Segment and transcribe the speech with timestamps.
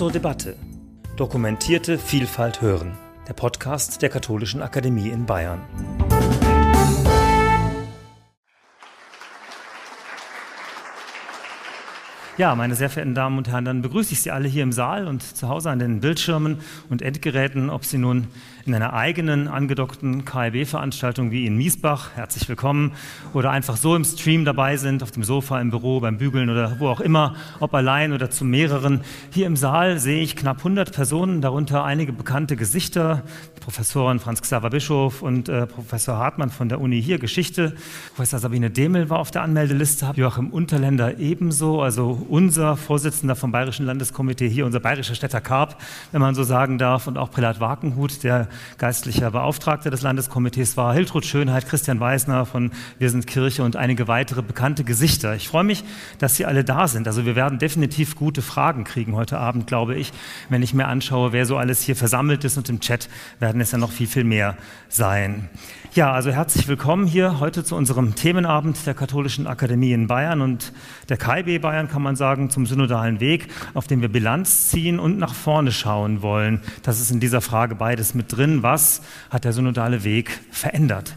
[0.00, 0.56] zur Debatte.
[1.18, 2.96] Dokumentierte Vielfalt hören.
[3.28, 5.60] Der Podcast der Katholischen Akademie in Bayern.
[12.38, 15.06] Ja, meine sehr verehrten Damen und Herren, dann begrüße ich Sie alle hier im Saal
[15.06, 18.28] und zu Hause an den Bildschirmen und Endgeräten, ob Sie nun
[18.70, 22.92] in einer eigenen angedockten KIB-Veranstaltung wie in Miesbach, herzlich willkommen,
[23.32, 26.78] oder einfach so im Stream dabei sind, auf dem Sofa, im Büro, beim Bügeln oder
[26.78, 29.00] wo auch immer, ob allein oder zu mehreren.
[29.32, 33.24] Hier im Saal sehe ich knapp 100 Personen, darunter einige bekannte Gesichter,
[33.58, 37.74] Professoren Franz Xaver Bischof und äh, Professor Hartmann von der Uni hier, Geschichte.
[38.14, 43.84] Professor Sabine Demel war auf der Anmeldeliste, Joachim Unterländer ebenso, also unser Vorsitzender vom Bayerischen
[43.84, 45.76] Landeskomitee hier, unser bayerischer Städter Karp,
[46.12, 50.94] wenn man so sagen darf, und auch Prälat Wakenhut, der geistlicher Beauftragter des Landeskomitees war,
[50.94, 55.34] Hiltrud Schönheit, Christian Weisner von Wir sind Kirche und einige weitere bekannte Gesichter.
[55.34, 55.84] Ich freue mich,
[56.18, 57.06] dass Sie alle da sind.
[57.06, 60.12] Also wir werden definitiv gute Fragen kriegen heute Abend, glaube ich.
[60.48, 63.08] Wenn ich mir anschaue, wer so alles hier versammelt ist und im Chat
[63.38, 64.56] werden es ja noch viel, viel mehr
[64.88, 65.48] sein.
[65.92, 70.72] Ja, also herzlich willkommen hier heute zu unserem Themenabend der Katholischen Akademie in Bayern und
[71.08, 75.18] der KIB Bayern, kann man sagen, zum synodalen Weg, auf dem wir Bilanz ziehen und
[75.18, 76.60] nach vorne schauen wollen.
[76.84, 78.62] Das ist in dieser Frage beides mit drin.
[78.62, 81.16] Was hat der synodale Weg verändert?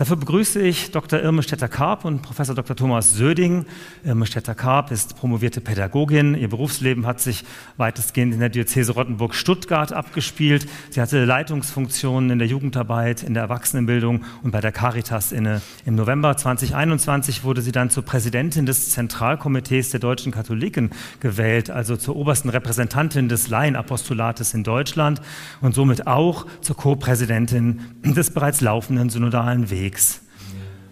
[0.00, 1.20] Dafür begrüße ich Dr.
[1.20, 2.74] Irme Stetter-Karp und Professor Dr.
[2.74, 3.66] Thomas Söding.
[4.02, 6.34] Irme Stetter-Karp ist promovierte Pädagogin.
[6.34, 7.44] Ihr Berufsleben hat sich
[7.76, 10.66] weitestgehend in der Diözese Rottenburg-Stuttgart abgespielt.
[10.88, 15.60] Sie hatte Leitungsfunktionen in der Jugendarbeit, in der Erwachsenenbildung und bei der Caritas inne.
[15.84, 21.98] Im November 2021 wurde sie dann zur Präsidentin des Zentralkomitees der deutschen Katholiken gewählt, also
[21.98, 25.20] zur obersten Repräsentantin des Laienapostolates in Deutschland
[25.60, 29.89] und somit auch zur Co-Präsidentin des bereits laufenden synodalen Weges.
[29.90, 30.20] Wegs.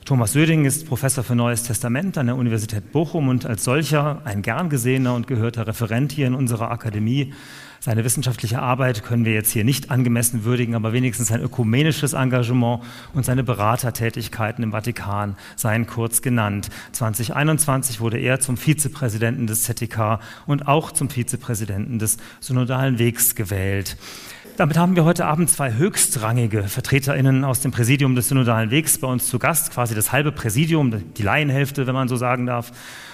[0.04, 4.42] Thomas Söding ist Professor für Neues Testament an der Universität Bochum und als solcher ein
[4.42, 7.32] gern gesehener und gehörter Referent hier in unserer Akademie.
[7.80, 12.82] Seine wissenschaftliche Arbeit können wir jetzt hier nicht angemessen würdigen, aber wenigstens sein ökumenisches Engagement
[13.14, 16.70] und seine Beratertätigkeiten im Vatikan seien kurz genannt.
[16.92, 23.96] 2021 wurde er zum Vizepräsidenten des ZTK und auch zum Vizepräsidenten des Synodalen Wegs gewählt.
[24.58, 29.06] Damit haben wir heute Abend zwei höchstrangige VertreterInnen aus dem Präsidium des Synodalen Wegs bei
[29.06, 32.72] uns zu Gast, quasi das halbe Präsidium, die Laienhälfte, wenn man so sagen darf.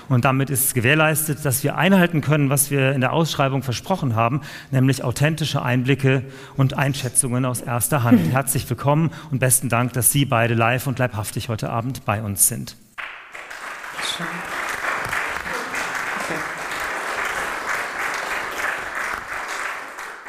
[0.09, 4.41] Und damit ist gewährleistet, dass wir einhalten können, was wir in der Ausschreibung versprochen haben,
[4.71, 6.23] nämlich authentische Einblicke
[6.57, 8.33] und Einschätzungen aus erster Hand.
[8.33, 12.49] Herzlich willkommen und besten Dank, dass Sie beide live und leibhaftig heute Abend bei uns
[12.49, 12.75] sind.
[14.17, 14.64] Schön.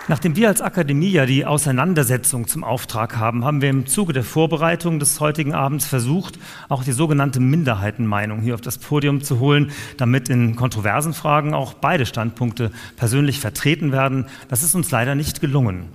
[0.08, 4.24] Nachdem wir als Akademie ja die Auseinandersetzung zum Auftrag haben, haben wir im Zuge der
[4.24, 6.38] Vorbereitung des heutigen Abends versucht,
[6.70, 11.74] auch die sogenannte Minderheitenmeinung hier auf das Podium zu holen, damit in kontroversen Fragen auch
[11.74, 14.28] beide Standpunkte persönlich vertreten werden.
[14.48, 15.86] Das ist uns leider nicht gelungen.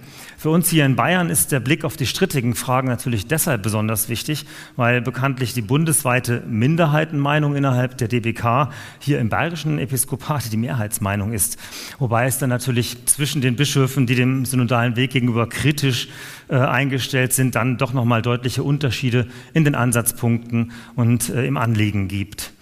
[0.40, 4.08] Für uns hier in Bayern ist der Blick auf die strittigen Fragen natürlich deshalb besonders
[4.08, 8.70] wichtig, weil bekanntlich die bundesweite Minderheitenmeinung innerhalb der DBK
[9.00, 11.58] hier im bayerischen Episkopat die Mehrheitsmeinung ist.
[11.98, 16.08] Wobei es dann natürlich zwischen den Bischöfen, die dem synodalen Weg gegenüber kritisch
[16.48, 22.08] äh, eingestellt sind, dann doch nochmal deutliche Unterschiede in den Ansatzpunkten und äh, im Anliegen
[22.08, 22.54] gibt.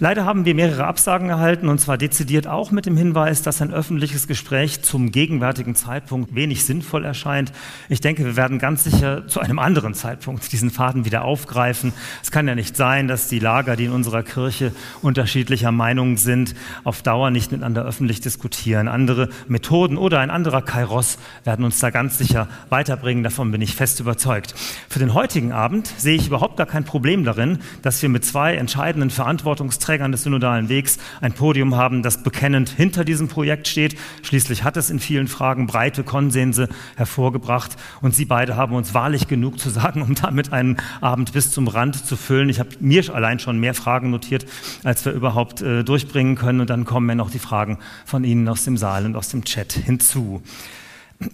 [0.00, 3.72] Leider haben wir mehrere Absagen erhalten, und zwar dezidiert auch mit dem Hinweis, dass ein
[3.72, 7.52] öffentliches Gespräch zum gegenwärtigen Zeitpunkt wenig sinnvoll erscheint.
[7.88, 11.92] Ich denke, wir werden ganz sicher zu einem anderen Zeitpunkt diesen Faden wieder aufgreifen.
[12.24, 16.56] Es kann ja nicht sein, dass die Lager, die in unserer Kirche unterschiedlicher Meinung sind,
[16.82, 18.88] auf Dauer nicht miteinander öffentlich diskutieren.
[18.88, 23.22] Andere Methoden oder ein anderer Kairos werden uns da ganz sicher weiterbringen.
[23.22, 24.56] Davon bin ich fest überzeugt.
[24.88, 28.56] Für den heutigen Abend sehe ich überhaupt gar kein Problem darin, dass wir mit zwei
[28.56, 33.96] entscheidenden Verantwortungsträgern Trägern des synodalen Wegs ein Podium haben, das bekennend hinter diesem Projekt steht.
[34.22, 39.28] Schließlich hat es in vielen Fragen breite Konsense hervorgebracht und Sie beide haben uns wahrlich
[39.28, 42.48] genug zu sagen, um damit einen Abend bis zum Rand zu füllen.
[42.48, 44.46] Ich habe mir allein schon mehr Fragen notiert,
[44.84, 48.48] als wir überhaupt äh, durchbringen können und dann kommen mir noch die Fragen von Ihnen
[48.48, 50.42] aus dem Saal und aus dem Chat hinzu.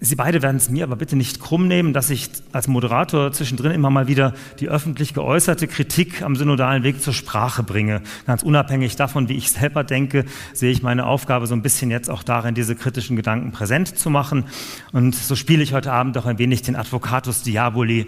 [0.00, 3.72] Sie beide werden es mir aber bitte nicht krumm nehmen, dass ich als Moderator zwischendrin
[3.72, 8.02] immer mal wieder die öffentlich geäußerte Kritik am synodalen Weg zur Sprache bringe.
[8.26, 12.10] Ganz unabhängig davon, wie ich selber denke, sehe ich meine Aufgabe so ein bisschen jetzt
[12.10, 14.44] auch darin, diese kritischen Gedanken präsent zu machen.
[14.92, 18.06] Und so spiele ich heute Abend auch ein wenig den Advocatus Diaboli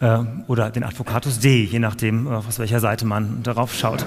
[0.00, 4.06] äh, oder den Advocatus Dei, je nachdem, auf welcher Seite man darauf schaut.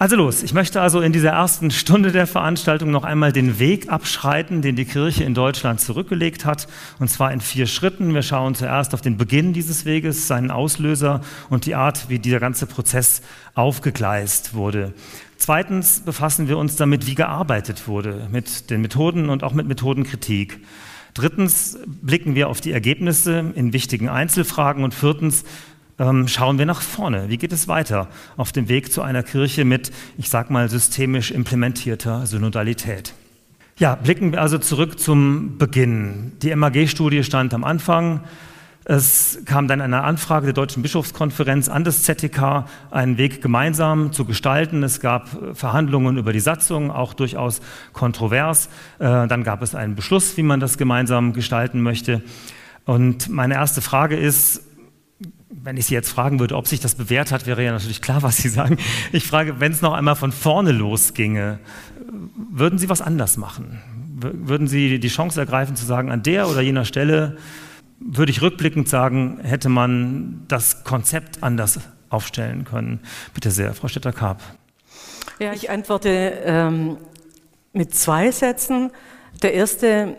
[0.00, 3.90] Also los, ich möchte also in dieser ersten Stunde der Veranstaltung noch einmal den Weg
[3.90, 6.68] abschreiten, den die Kirche in Deutschland zurückgelegt hat,
[6.98, 8.14] und zwar in vier Schritten.
[8.14, 11.20] Wir schauen zuerst auf den Beginn dieses Weges, seinen Auslöser
[11.50, 13.20] und die Art, wie dieser ganze Prozess
[13.54, 14.94] aufgegleist wurde.
[15.36, 20.60] Zweitens befassen wir uns damit, wie gearbeitet wurde, mit den Methoden und auch mit Methodenkritik.
[21.12, 25.44] Drittens blicken wir auf die Ergebnisse in wichtigen Einzelfragen und viertens
[26.00, 27.28] ähm, schauen wir nach vorne.
[27.28, 31.30] Wie geht es weiter auf dem Weg zu einer Kirche mit, ich sag mal, systemisch
[31.30, 33.14] implementierter Synodalität?
[33.78, 36.32] Ja, blicken wir also zurück zum Beginn.
[36.42, 38.24] Die MAG-Studie stand am Anfang.
[38.84, 44.24] Es kam dann eine Anfrage der Deutschen Bischofskonferenz an das ZTK, einen Weg gemeinsam zu
[44.24, 44.82] gestalten.
[44.82, 47.60] Es gab Verhandlungen über die Satzung, auch durchaus
[47.92, 48.68] kontrovers.
[48.98, 52.22] Äh, dann gab es einen Beschluss, wie man das gemeinsam gestalten möchte.
[52.86, 54.62] Und meine erste Frage ist,
[55.50, 58.22] wenn ich Sie jetzt fragen würde, ob sich das bewährt hat, wäre ja natürlich klar,
[58.22, 58.78] was Sie sagen.
[59.12, 61.58] Ich frage, wenn es noch einmal von vorne losginge,
[62.50, 63.80] würden Sie was anders machen?
[64.16, 67.36] Würden Sie die Chance ergreifen zu sagen, an der oder jener Stelle
[67.98, 73.00] würde ich rückblickend sagen, hätte man das Konzept anders aufstellen können?
[73.34, 74.40] Bitte sehr, Frau Stetter-Karp.
[75.38, 76.08] Ja, ich antworte
[76.44, 76.96] ähm,
[77.72, 78.90] mit zwei Sätzen.
[79.42, 80.16] Der erste,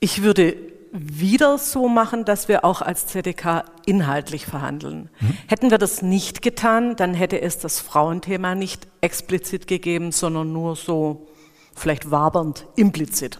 [0.00, 0.54] ich würde
[0.92, 5.10] wieder so machen, dass wir auch als ZDK inhaltlich verhandeln.
[5.20, 5.36] Mhm.
[5.46, 10.76] Hätten wir das nicht getan, dann hätte es das Frauenthema nicht explizit gegeben, sondern nur
[10.76, 11.28] so
[11.74, 13.38] vielleicht wabernd implizit.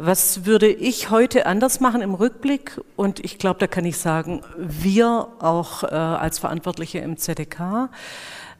[0.00, 2.80] Was würde ich heute anders machen im Rückblick?
[2.94, 7.90] Und ich glaube, da kann ich sagen, wir auch äh, als Verantwortliche im ZDK,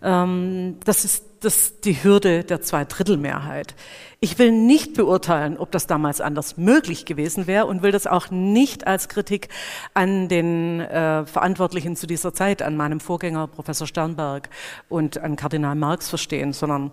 [0.02, 3.74] ähm, das ist das die Hürde der Zweidrittelmehrheit.
[4.20, 8.30] Ich will nicht beurteilen, ob das damals anders möglich gewesen wäre und will das auch
[8.30, 9.48] nicht als Kritik
[9.94, 14.50] an den äh, Verantwortlichen zu dieser Zeit, an meinem Vorgänger Professor Sternberg
[14.88, 16.90] und an Kardinal Marx verstehen, sondern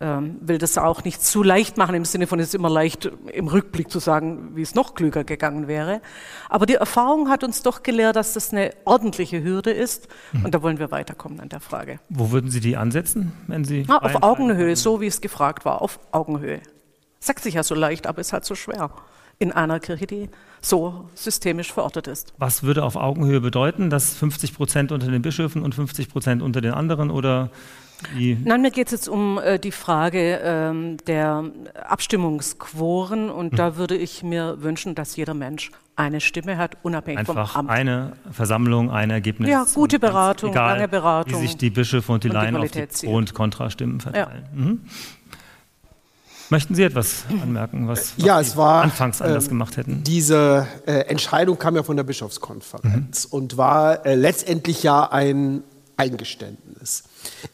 [0.00, 3.48] will das auch nicht zu leicht machen, im Sinne von, es ist immer leicht, im
[3.48, 6.00] Rückblick zu sagen, wie es noch klüger gegangen wäre.
[6.48, 10.08] Aber die Erfahrung hat uns doch gelehrt, dass das eine ordentliche Hürde ist.
[10.32, 10.46] Mhm.
[10.46, 12.00] Und da wollen wir weiterkommen an der Frage.
[12.08, 13.84] Wo würden Sie die ansetzen, wenn Sie.
[13.88, 16.60] Ah, auf Augenhöhe, so wie es gefragt war, auf Augenhöhe.
[17.18, 18.90] Sagt sich ja so leicht, aber ist halt so schwer
[19.38, 20.30] in einer Kirche, die
[20.62, 22.32] so systemisch verortet ist.
[22.38, 26.62] Was würde auf Augenhöhe bedeuten, dass 50 Prozent unter den Bischöfen und 50 Prozent unter
[26.62, 27.50] den anderen oder?
[28.14, 31.44] Nein, mir geht es jetzt um äh, die Frage ähm, der
[31.86, 33.56] Abstimmungsquoren und hm.
[33.56, 37.70] da würde ich mir wünschen, dass jeder Mensch eine Stimme hat, unabhängig Einfach vom Amt.
[37.70, 39.50] eine Versammlung, ein Ergebnis.
[39.50, 41.42] Ja, gute Beratung, egal, lange Beratung.
[41.42, 44.44] Wie sich die Bischöfe und die Laien auf die Pro- und Kontrastimmen verteilen.
[44.54, 44.60] Ja.
[44.60, 44.80] Mhm.
[46.48, 50.02] Möchten Sie etwas anmerken, was, was ja, es war, anfangs anders äh, gemacht hätten?
[50.02, 53.38] Diese äh, Entscheidung kam ja von der Bischofskonferenz mhm.
[53.38, 55.62] und war äh, letztendlich ja ein
[55.96, 57.04] Eingeständnis.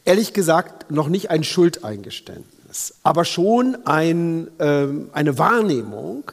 [0.04, 6.30] Ehrlich gesagt, noch nicht ein Schuldeingeständnis, aber schon ein, ähm, eine Wahrnehmung,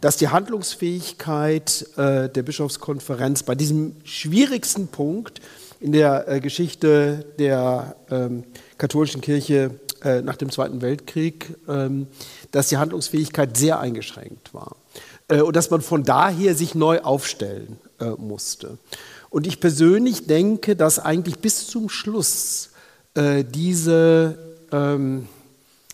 [0.00, 5.40] dass die Handlungsfähigkeit äh, der Bischofskonferenz bei diesem schwierigsten Punkt
[5.80, 8.44] in der äh, Geschichte der ähm,
[8.78, 9.70] katholischen Kirche
[10.02, 12.06] äh, nach dem Zweiten Weltkrieg, ähm,
[12.50, 14.76] dass die Handlungsfähigkeit sehr eingeschränkt war
[15.28, 18.78] äh, und dass man von daher sich neu aufstellen äh, musste.
[19.30, 22.70] Und ich persönlich denke, dass eigentlich bis zum Schluss
[23.16, 24.38] diese,
[24.72, 25.28] ähm,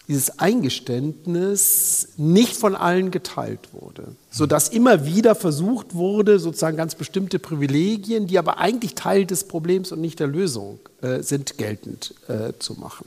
[0.09, 7.39] dieses Eingeständnis nicht von allen geteilt wurde, sodass immer wieder versucht wurde, sozusagen ganz bestimmte
[7.39, 12.55] Privilegien, die aber eigentlich Teil des Problems und nicht der Lösung äh, sind, geltend äh,
[12.59, 13.07] zu machen.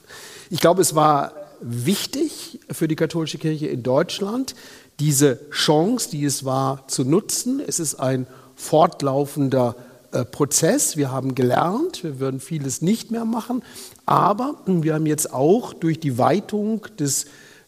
[0.50, 4.56] Ich glaube, es war wichtig für die katholische Kirche in Deutschland,
[4.99, 7.61] diese Chance, die es war, zu nutzen.
[7.66, 9.76] Es ist ein fortlaufender
[10.11, 10.95] äh, Prozess.
[10.95, 13.64] Wir haben gelernt, wir würden vieles nicht mehr machen,
[14.06, 17.26] aber wir haben jetzt auch durch die Weitung des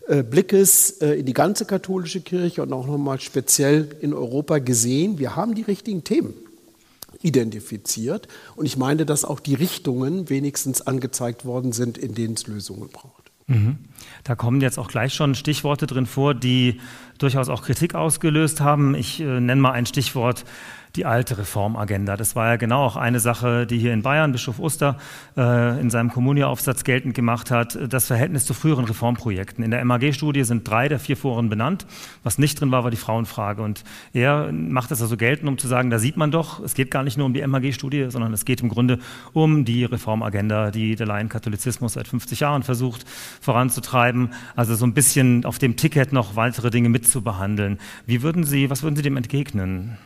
[0.08, 5.18] äh, Blickes äh, in die ganze katholische Kirche und auch nochmal speziell in Europa gesehen,
[5.18, 6.34] wir haben die richtigen Themen
[7.22, 8.28] identifiziert.
[8.56, 12.90] Und ich meine, dass auch die Richtungen wenigstens angezeigt worden sind, in denen es Lösungen
[12.90, 13.32] braucht.
[13.48, 13.78] Mhm.
[14.24, 16.80] Da kommen jetzt auch gleich schon Stichworte drin vor, die
[17.18, 18.96] durchaus auch Kritik ausgelöst haben.
[18.96, 20.46] Ich äh, nenne mal ein Stichwort
[20.96, 22.18] die alte Reformagenda.
[22.18, 24.98] Das war ja genau auch eine Sache, die hier in Bayern Bischof Oster
[25.38, 29.64] äh, in seinem Kommunia-Aufsatz geltend gemacht hat, das Verhältnis zu früheren Reformprojekten.
[29.64, 31.86] In der MAG-Studie sind drei der vier Foren benannt.
[32.24, 33.62] Was nicht drin war, war die Frauenfrage.
[33.62, 33.84] Und
[34.14, 37.04] er macht das also geltend, um zu sagen, da sieht man doch, es geht gar
[37.04, 39.00] nicht nur um die MAG-Studie, sondern es geht im Grunde
[39.34, 43.06] um die Reformagenda, die der Laienkatholizismus seit 50 Jahren versucht
[43.42, 44.30] voranzutreiben.
[44.56, 47.80] Also so ein bisschen auf dem Ticket noch weitere Dinge mitzubehandeln.
[48.06, 49.98] Wie würden Sie, was würden Sie dem entgegnen?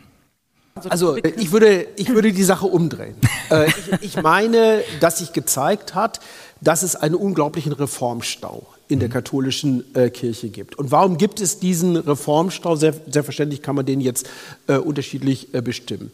[0.88, 3.16] Also ich würde, ich würde die Sache umdrehen.
[3.50, 6.20] Äh, ich, ich meine, dass sich gezeigt hat,
[6.60, 10.78] dass es einen unglaublichen Reformstau in der katholischen äh, Kirche gibt.
[10.78, 12.76] Und warum gibt es diesen Reformstau?
[12.76, 14.28] Sehr, selbstverständlich kann man den jetzt
[14.68, 16.12] äh, unterschiedlich äh, bestimmen.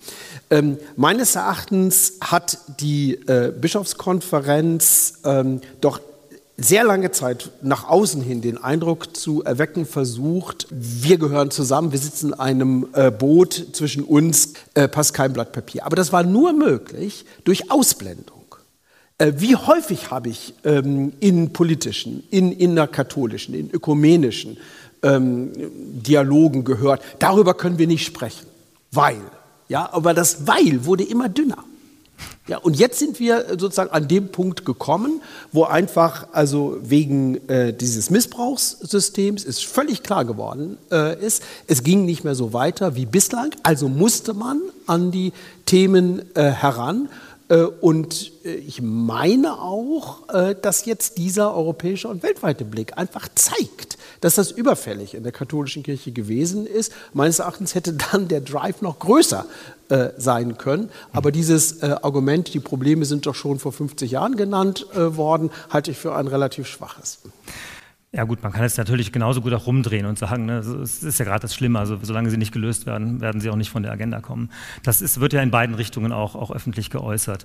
[0.48, 6.00] Ähm, meines Erachtens hat die äh, Bischofskonferenz ähm, doch
[6.58, 11.98] sehr lange Zeit nach außen hin den Eindruck zu erwecken versucht, wir gehören zusammen, wir
[11.98, 15.84] sitzen in einem äh, Boot, zwischen uns äh, passt kein Blatt Papier.
[15.84, 18.36] Aber das war nur möglich durch Ausblendung.
[19.18, 24.56] Äh, wie häufig habe ich ähm, in politischen, in innerkatholischen, in ökumenischen
[25.02, 28.46] ähm, Dialogen gehört, darüber können wir nicht sprechen,
[28.92, 29.20] weil.
[29.68, 31.64] Ja, aber das Weil wurde immer dünner.
[32.48, 35.20] Ja, und jetzt sind wir sozusagen an dem Punkt gekommen,
[35.50, 42.04] wo einfach, also wegen äh, dieses Missbrauchssystems ist völlig klar geworden äh, ist, es ging
[42.04, 45.32] nicht mehr so weiter wie bislang, also musste man an die
[45.64, 47.08] Themen äh, heran.
[47.48, 53.28] Äh, und äh, ich meine auch, äh, dass jetzt dieser europäische und weltweite Blick einfach
[53.34, 56.92] zeigt, dass das überfällig in der katholischen Kirche gewesen ist.
[57.12, 59.46] Meines Erachtens hätte dann der Drive noch größer
[60.16, 60.90] sein können.
[61.12, 65.96] Aber dieses Argument, die Probleme sind doch schon vor 50 Jahren genannt worden, halte ich
[65.96, 67.20] für ein relativ schwaches.
[68.16, 71.18] Ja gut, man kann es natürlich genauso gut auch rumdrehen und sagen, ne, es ist
[71.18, 73.82] ja gerade das Schlimme, also solange sie nicht gelöst werden, werden sie auch nicht von
[73.82, 74.48] der Agenda kommen.
[74.82, 77.44] Das ist, wird ja in beiden Richtungen auch, auch öffentlich geäußert.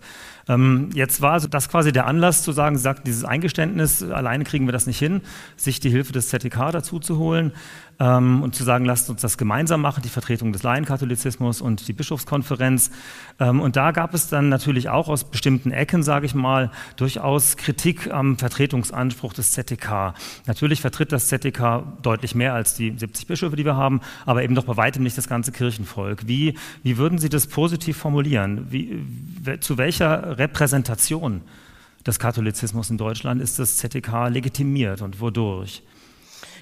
[0.52, 4.44] Ähm, jetzt war also das quasi der Anlass zu sagen, sie sagt, dieses Eingeständnis, alleine
[4.44, 5.22] kriegen wir das nicht hin,
[5.56, 7.54] sich die Hilfe des ZTK dazu zu holen
[8.00, 11.94] ähm, und zu sagen, lasst uns das gemeinsam machen, die Vertretung des Laienkatholizismus und die
[11.94, 12.92] Bischofskonferenz.
[13.40, 17.58] Ähm, und da gab es dann natürlich auch aus bestimmten Ecken, sage ich mal, durchaus
[17.58, 20.16] Kritik am Vertretungsanspruch des ZTK.
[20.48, 24.56] Natürlich vertritt das ZTK deutlich mehr als die 70 Bischöfe, die wir haben, aber eben
[24.56, 26.28] doch bei weitem nicht das ganze Kirchenvolk.
[26.28, 28.68] Wie, wie würden Sie das positiv formulieren?
[28.72, 29.06] Wie,
[29.60, 31.42] zu welcher Repräsentation
[32.06, 35.84] des Katholizismus in Deutschland ist das ZTK legitimiert und wodurch?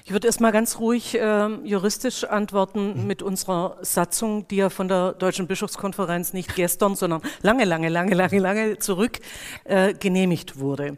[0.04, 3.06] Ich würde erstmal ganz ruhig äh, juristisch antworten mhm.
[3.06, 8.14] mit unserer Satzung, die ja von der Deutschen Bischofskonferenz nicht gestern, sondern lange, lange, lange,
[8.14, 9.18] lange, lange zurück
[9.64, 10.96] äh, genehmigt wurde.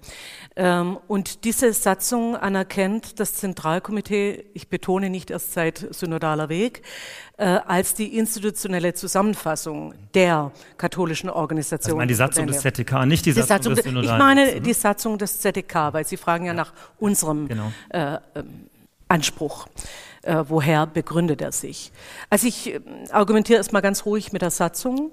[0.54, 6.82] Ähm, und diese Satzung anerkennt das Zentralkomitee, ich betone nicht erst seit synodaler Weg,
[7.38, 11.92] äh, als die institutionelle Zusammenfassung der katholischen Organisation.
[11.92, 14.10] Also meine die Satzung des ZTK, nicht die, die Satzung, des Synodalen.
[14.10, 16.56] Ich meine die Satzung des ZTK, weil Sie fragen ja, ja.
[16.56, 17.72] nach unserem genau.
[17.88, 18.68] äh, ähm,
[19.12, 19.66] Anspruch.
[20.22, 21.90] Äh, woher begründet er sich?
[22.30, 25.10] Also ich äh, argumentiere erstmal ganz ruhig mit der Satzung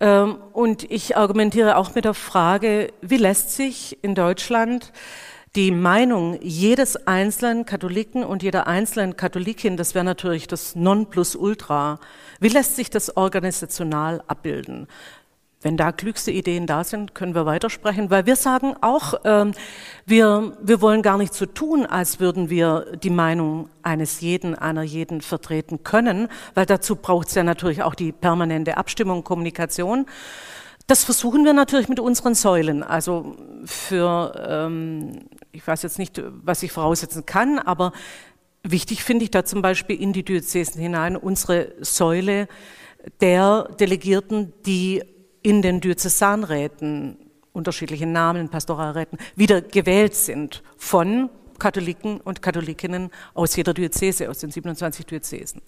[0.00, 4.92] ähm, und ich argumentiere auch mit der Frage, wie lässt sich in Deutschland
[5.54, 12.00] die Meinung jedes einzelnen Katholiken und jeder einzelnen Katholikin, das wäre natürlich das Nonplusultra,
[12.40, 14.86] wie lässt sich das organisational abbilden?
[15.60, 19.52] Wenn da klügste Ideen da sind, können wir weitersprechen, weil wir sagen auch, ähm,
[20.06, 24.82] wir, wir wollen gar nicht so tun, als würden wir die Meinung eines jeden, einer
[24.82, 30.06] jeden vertreten können, weil dazu braucht es ja natürlich auch die permanente Abstimmung, Kommunikation.
[30.86, 32.84] Das versuchen wir natürlich mit unseren Säulen.
[32.84, 37.90] Also für, ähm, ich weiß jetzt nicht, was ich voraussetzen kann, aber
[38.62, 42.46] wichtig finde ich da zum Beispiel in die Diözesen hinein unsere Säule
[43.20, 45.02] der Delegierten, die
[45.48, 47.16] in den Diözesanräten,
[47.54, 54.50] unterschiedlichen Namen, Pastoralräten, wieder gewählt sind von Katholiken und Katholikinnen aus jeder Diözese, aus den
[54.50, 55.62] 27 Diözesen.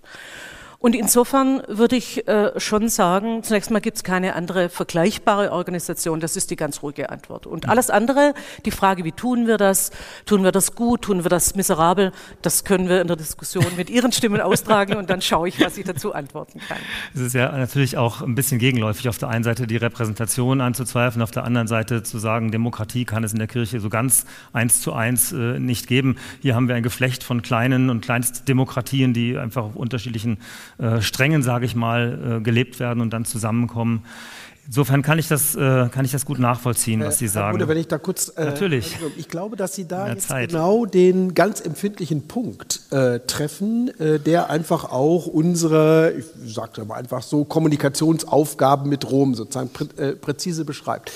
[0.83, 6.21] Und insofern würde ich äh, schon sagen, zunächst mal gibt es keine andere vergleichbare Organisation.
[6.21, 7.47] Das ist die ganz ruhige Antwort.
[7.47, 8.33] Und alles andere,
[8.65, 9.91] die Frage, wie tun wir das?
[10.25, 11.03] Tun wir das gut?
[11.03, 12.13] Tun wir das miserabel?
[12.41, 15.77] Das können wir in der Diskussion mit Ihren Stimmen austragen und dann schaue ich, was
[15.77, 16.79] ich dazu antworten kann.
[17.15, 21.23] Es ist ja natürlich auch ein bisschen gegenläufig, auf der einen Seite die Repräsentation anzuzweifeln,
[21.23, 24.81] auf der anderen Seite zu sagen, Demokratie kann es in der Kirche so ganz eins
[24.81, 26.17] zu eins äh, nicht geben.
[26.41, 30.39] Hier haben wir ein Geflecht von kleinen und Kleinstdemokratien, die einfach auf unterschiedlichen
[30.81, 34.03] äh, Strängen, sage ich mal, äh, gelebt werden und dann zusammenkommen.
[34.67, 37.57] Insofern kann ich das, äh, kann ich das gut nachvollziehen, was Sie sagen.
[37.57, 38.29] Oder wenn ich da kurz.
[38.37, 38.97] Äh, Natürlich.
[39.17, 40.51] Ich glaube, dass Sie da jetzt Zeit.
[40.51, 47.23] genau den ganz empfindlichen Punkt äh, treffen, der einfach auch unsere, ich sage mal einfach
[47.23, 51.11] so, Kommunikationsaufgaben mit Rom sozusagen prä präzise beschreibt.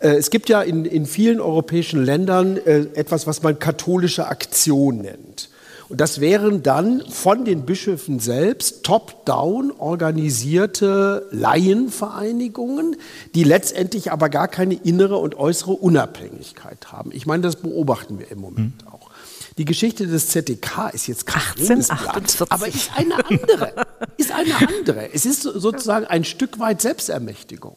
[0.00, 5.48] Es gibt ja in, in vielen europäischen Ländern etwas, was man katholische Aktion nennt.
[5.88, 12.96] Und das wären dann von den Bischöfen selbst top-down organisierte Laienvereinigungen,
[13.34, 17.10] die letztendlich aber gar keine innere und äußere Unabhängigkeit haben.
[17.12, 18.88] Ich meine, das beobachten wir im Moment mhm.
[18.88, 19.10] auch.
[19.58, 22.52] Die Geschichte des ZDK ist jetzt kein 1848.
[22.52, 23.72] aber ist eine andere.
[24.18, 25.12] Ist eine andere.
[25.14, 27.76] Es ist sozusagen ein Stück weit Selbstermächtigung.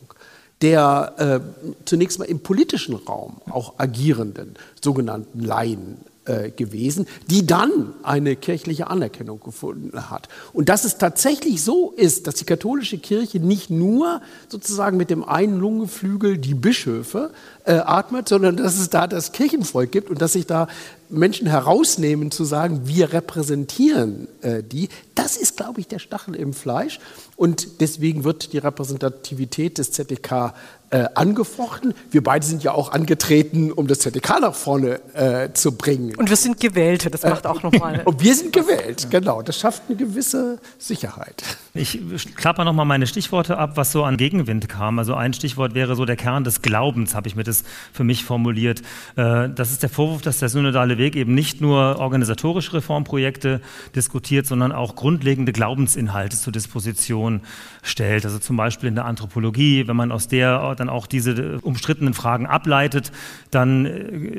[0.62, 6.00] der äh, zunächst mal im politischen Raum auch agierenden sogenannten Laien
[6.30, 10.30] äh, gewesen, die dann eine kirchliche Anerkennung gefunden hat.
[10.54, 15.24] Und dass es tatsächlich so ist, dass die katholische Kirche nicht nur sozusagen mit dem
[15.24, 17.32] einen Lungeflügel die Bischöfe
[17.70, 20.68] äh, atmet, sondern dass es da das Kirchenvolk gibt und dass sich da
[21.08, 26.54] Menschen herausnehmen zu sagen, wir repräsentieren äh, die, das ist, glaube ich, der Stachel im
[26.54, 27.00] Fleisch.
[27.36, 30.54] Und deswegen wird die Repräsentativität des ZDK
[30.90, 31.94] äh, angefochten.
[32.10, 36.16] Wir beide sind ja auch angetreten, um das ZDK nach vorne äh, zu bringen.
[36.16, 38.02] Und wir sind Gewählte, das macht auch nochmal.
[38.06, 39.44] Und wir sind gewählt, genau.
[39.44, 41.44] Das schafft eine gewisse Sicherheit.
[41.76, 42.00] Ich
[42.36, 44.98] klapper nochmal meine Stichworte ab, was so an Gegenwind kam.
[44.98, 48.24] Also ein Stichwort wäre so der Kern des Glaubens, habe ich mir das für mich
[48.24, 48.82] formuliert.
[49.16, 53.62] Äh, das ist der Vorwurf, dass der synodale Weg eben nicht nur organisatorische Reformprojekte
[53.96, 57.42] diskutiert, sondern auch grundlegende Glaubensinhalte zur Disposition
[57.84, 58.26] stellt.
[58.26, 62.16] Also zum Beispiel in der Anthropologie, wenn man aus der dann auch diese äh, umstrittenen
[62.16, 63.12] Fragen ableitet,
[63.52, 63.90] dann äh,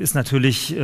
[0.01, 0.75] ist natürlich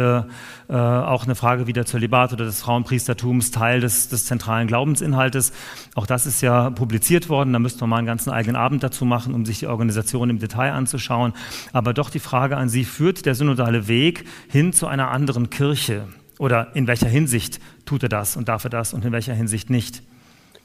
[0.70, 5.54] äh, auch eine Frage wie der Zölibat oder des Frauenpriestertums Teil des, des zentralen Glaubensinhaltes.
[5.96, 9.06] Auch das ist ja publiziert worden, da müsste man mal einen ganzen eigenen Abend dazu
[9.06, 11.34] machen, um sich die Organisation im Detail anzuschauen.
[11.72, 16.04] Aber doch die Frage an Sie, führt der synodale Weg hin zu einer anderen Kirche?
[16.38, 19.70] Oder in welcher Hinsicht tut er das und darf er das und in welcher Hinsicht
[19.70, 20.04] nicht?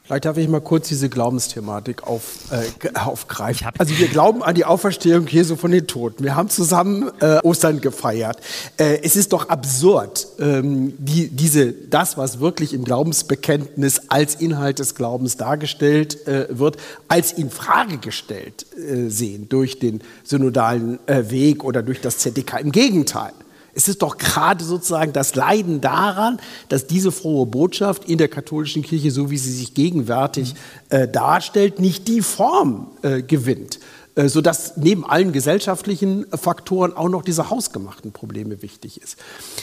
[0.05, 3.69] Vielleicht darf ich mal kurz diese Glaubensthematik auf, äh, aufgreifen.
[3.79, 6.25] Also wir glauben an die Auferstehung Jesu von den Toten.
[6.25, 8.39] Wir haben zusammen äh, Ostern gefeiert.
[8.79, 14.81] Äh, es ist doch absurd, ähm, die, diese, das, was wirklich im Glaubensbekenntnis als Inhalt
[14.81, 21.31] des Glaubens dargestellt äh, wird, als in Frage gestellt äh, sehen durch den synodalen äh,
[21.31, 22.59] Weg oder durch das ZDK.
[22.59, 23.33] Im Gegenteil.
[23.75, 26.39] Es ist doch gerade sozusagen das Leiden daran,
[26.69, 30.55] dass diese frohe Botschaft in der katholischen Kirche, so wie sie sich gegenwärtig
[30.91, 33.79] äh, darstellt, nicht die Form äh, gewinnt,
[34.15, 39.17] äh, sodass neben allen gesellschaftlichen Faktoren auch noch diese hausgemachten Probleme wichtig ist.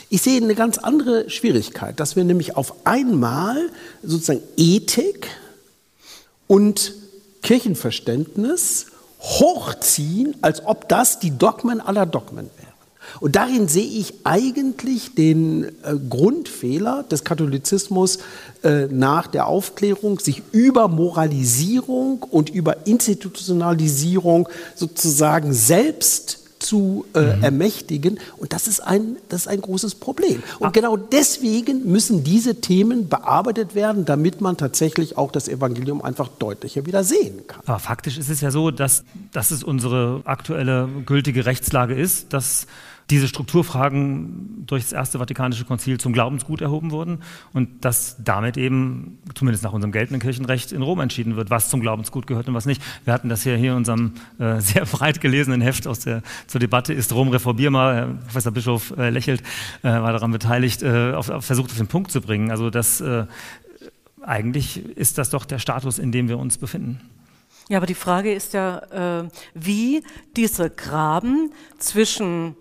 [0.09, 3.69] Ich sehe eine ganz andere Schwierigkeit, dass wir nämlich auf einmal
[4.01, 5.27] sozusagen Ethik
[6.47, 6.93] und
[7.43, 8.87] Kirchenverständnis
[9.19, 12.68] hochziehen, als ob das die Dogmen aller Dogmen wären.
[13.19, 18.19] Und darin sehe ich eigentlich den äh, Grundfehler des Katholizismus
[18.63, 27.43] äh, nach der Aufklärung, sich über Moralisierung und über Institutionalisierung sozusagen selbst zu äh, mhm.
[27.43, 28.19] ermächtigen.
[28.37, 30.43] Und das ist, ein, das ist ein großes Problem.
[30.59, 30.71] Und Ach.
[30.71, 36.85] genau deswegen müssen diese Themen bearbeitet werden, damit man tatsächlich auch das Evangelium einfach deutlicher
[36.85, 37.61] wieder sehen kann.
[37.65, 42.67] Aber faktisch ist es ja so, dass, dass es unsere aktuelle gültige Rechtslage ist, dass
[43.09, 47.19] diese Strukturfragen durch das Erste Vatikanische Konzil zum Glaubensgut erhoben wurden
[47.53, 51.81] und dass damit eben, zumindest nach unserem geltenden Kirchenrecht, in Rom entschieden wird, was zum
[51.81, 52.81] Glaubensgut gehört und was nicht.
[53.05, 56.59] Wir hatten das ja hier in unserem äh, sehr breit gelesenen Heft aus der, zur
[56.59, 57.95] Debatte, ist Rom reformierbar?
[57.95, 59.41] Herr Professor Bischof äh, lächelt,
[59.81, 62.51] äh, war daran beteiligt, äh, auf, auf, versucht auf den Punkt zu bringen.
[62.51, 63.25] Also das, äh,
[64.21, 67.01] eigentlich ist das doch der Status, in dem wir uns befinden.
[67.69, 70.03] Ja, aber die Frage ist ja, äh, wie
[70.35, 72.55] dieser Graben zwischen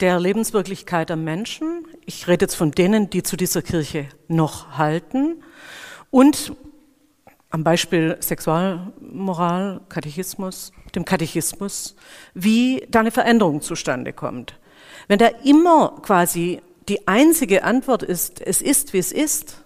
[0.00, 1.86] der Lebenswirklichkeit der Menschen.
[2.04, 5.42] Ich rede jetzt von denen, die zu dieser Kirche noch halten.
[6.10, 6.52] Und
[7.50, 11.94] am Beispiel Sexualmoral, Katechismus, dem Katechismus,
[12.34, 14.58] wie da eine Veränderung zustande kommt.
[15.06, 19.64] Wenn da immer quasi die einzige Antwort ist, es ist, wie es ist,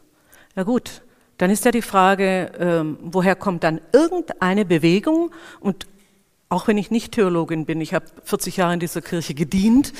[0.54, 1.02] ja gut,
[1.38, 5.86] dann ist ja die Frage, ähm, woher kommt dann irgendeine Bewegung und
[6.50, 9.92] auch wenn ich nicht Theologin bin, ich habe 40 Jahre in dieser Kirche gedient,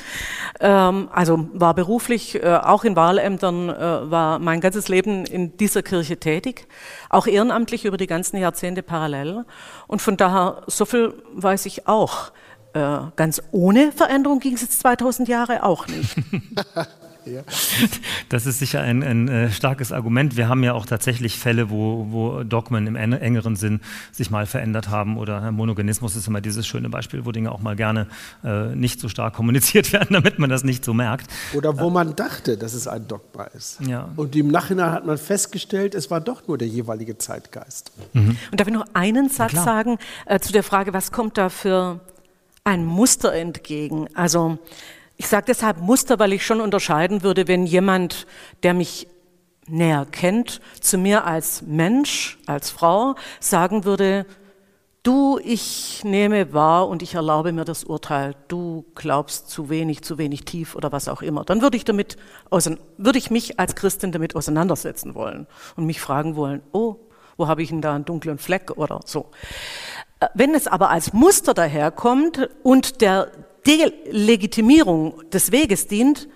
[0.59, 5.83] ähm, also war beruflich äh, auch in Wahlämtern, äh, war mein ganzes Leben in dieser
[5.83, 6.67] Kirche tätig,
[7.09, 9.45] auch ehrenamtlich über die ganzen Jahrzehnte parallel.
[9.87, 12.31] Und von daher, so viel weiß ich auch.
[12.73, 16.15] Äh, ganz ohne Veränderung ging es jetzt 2000 Jahre auch nicht.
[17.29, 17.41] Ja.
[18.29, 20.37] Das ist sicher ein, ein, äh, starkes Argument.
[20.37, 24.89] Wir haben ja auch tatsächlich Fälle, wo, wo Dogmen im engeren Sinn sich mal verändert
[24.89, 25.17] haben.
[25.17, 28.07] Oder Monogenismus ist immer dieses schöne Beispiel, wo Dinge auch mal gerne
[28.43, 31.27] äh, nicht so stark kommuniziert werden, damit man das nicht so merkt.
[31.55, 33.79] Oder wo man dachte, dass es ein Dogma ist.
[33.81, 34.09] Ja.
[34.15, 37.91] Und im Nachhinein hat man festgestellt, es war doch nur der jeweilige Zeitgeist.
[38.13, 38.37] Mhm.
[38.51, 41.99] Und darf ich noch einen Satz sagen äh, zu der Frage, was kommt da für
[42.63, 44.07] ein Muster entgegen?
[44.13, 44.59] Also
[45.19, 48.25] ich sage deshalb Muster, weil ich schon unterscheiden würde, wenn jemand,
[48.63, 49.07] der mich
[49.67, 54.25] näher kennt, zu mir als Mensch, als Frau sagen würde,
[55.03, 60.17] du, ich nehme wahr und ich erlaube mir das Urteil, du glaubst zu wenig, zu
[60.17, 62.15] wenig tief oder was auch immer, dann würde ich damit,
[62.49, 66.95] würde ich mich als Christin damit auseinandersetzen wollen und mich fragen wollen, oh,
[67.35, 69.31] wo habe ich denn da einen dunklen Fleck oder so.
[70.21, 73.31] Äh, wenn es aber als Muster daherkommt und der
[73.65, 76.27] Delegitimierung des Weges dient,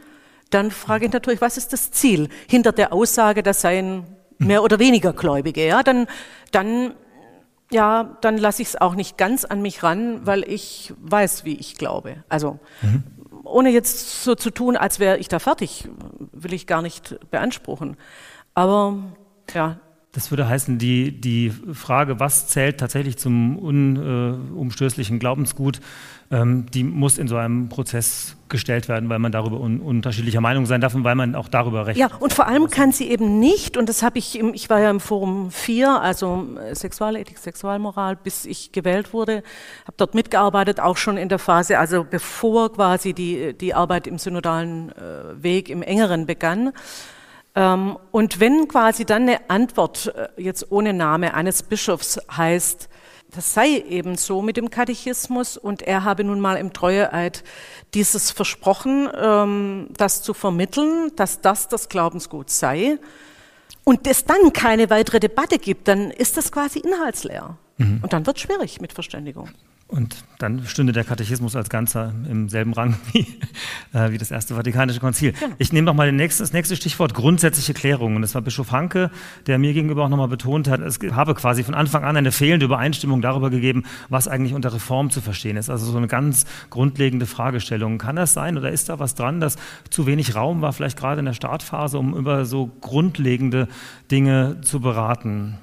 [0.49, 4.05] dann frage ich natürlich, was ist das Ziel hinter der Aussage, das seien
[4.37, 5.65] mehr oder weniger Gläubige?
[5.65, 6.07] Ja, dann,
[6.51, 6.93] dann,
[7.71, 11.55] ja, dann lasse ich es auch nicht ganz an mich ran, weil ich weiß, wie
[11.55, 12.23] ich glaube.
[12.29, 13.03] Also, mhm.
[13.43, 15.87] ohne jetzt so zu tun, als wäre ich da fertig,
[16.31, 17.97] will ich gar nicht beanspruchen.
[18.53, 19.15] Aber,
[19.53, 19.79] ja,
[20.13, 25.83] das würde heißen, die, die Frage, was zählt tatsächlich zum unumstößlichen Glaubensgut, ähm,
[26.33, 30.81] die muss in so einem Prozess gestellt werden, weil man darüber un unterschiedlicher Meinung sein
[30.81, 33.77] darf und weil man auch darüber recht Ja, und vor allem kann sie eben nicht,
[33.77, 38.15] und das habe ich, im, ich war ja im Forum 4, also äh, Sexualethik, Sexualmoral,
[38.15, 39.43] bis ich gewählt wurde,
[39.83, 44.17] habe dort mitgearbeitet, auch schon in der Phase, also bevor quasi die, die Arbeit im
[44.17, 46.71] synodalen äh, Weg im engeren begann.
[47.55, 52.89] Ähm, und wenn quasi dann eine Antwort äh, jetzt ohne Name eines Bischofs heißt,
[53.35, 57.43] das sei eben so mit dem Katechismus und er habe nun mal im Treueeid
[57.93, 62.99] dieses versprochen, ähm, das zu vermitteln, dass das das Glaubensgut sei
[63.83, 67.57] und es dann keine weitere Debatte gibt, dann ist das quasi inhaltsleer.
[67.77, 67.99] Mhm.
[68.01, 69.49] Und dann wird es schwierig mit Verständigung.
[69.87, 73.27] Und dann stünde der Katechismus als Ganzer im selben Rang wie,
[73.93, 75.33] äh, wie das Erste Vatikanische Konzil.
[75.39, 75.49] Ja.
[75.59, 78.15] Ich nehme noch mal nächsten, das nächste Stichwort grundsätzliche Klärung.
[78.15, 79.11] Und das war Bischof Hanke,
[79.45, 82.31] der mir gegenüber auch noch mal betont hat, es habe quasi von Anfang an eine
[82.31, 85.69] fehlende Übereinstimmung darüber gegeben, was eigentlich unter Reform zu verstehen ist.
[85.69, 87.99] Also so eine ganz grundlegende Fragestellung.
[87.99, 89.57] Kann das sein oder ist da was dran, dass
[89.89, 93.67] zu wenig Raum war, vielleicht gerade in der Startphase, um über so grundlegende
[94.09, 95.59] Dinge zu beraten?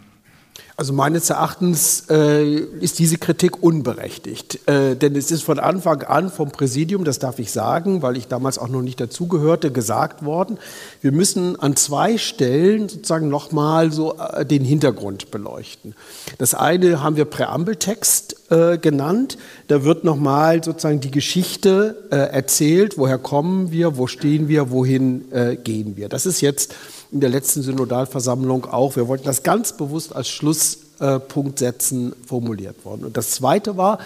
[0.81, 4.67] Also meines Erachtens äh, ist diese Kritik unberechtigt.
[4.67, 8.29] Äh, denn es ist von Anfang an vom Präsidium, das darf ich sagen, weil ich
[8.29, 10.57] damals auch noch nicht dazugehörte, gesagt worden,
[11.03, 15.95] wir müssen an zwei Stellen sozusagen nochmal so äh, den Hintergrund beleuchten.
[16.39, 19.37] Das eine haben wir Präambeltext äh, genannt.
[19.69, 25.31] Da wird nochmal sozusagen die Geschichte äh, erzählt, woher kommen wir, wo stehen wir, wohin
[25.31, 26.09] äh, gehen wir.
[26.09, 26.75] Das ist jetzt
[27.13, 28.97] in der letzten Synodalversammlung auch.
[28.97, 33.05] Wir wollten das ganz bewusst als Schlusspunkt setzen, formuliert worden.
[33.05, 33.99] Und das Zweite war,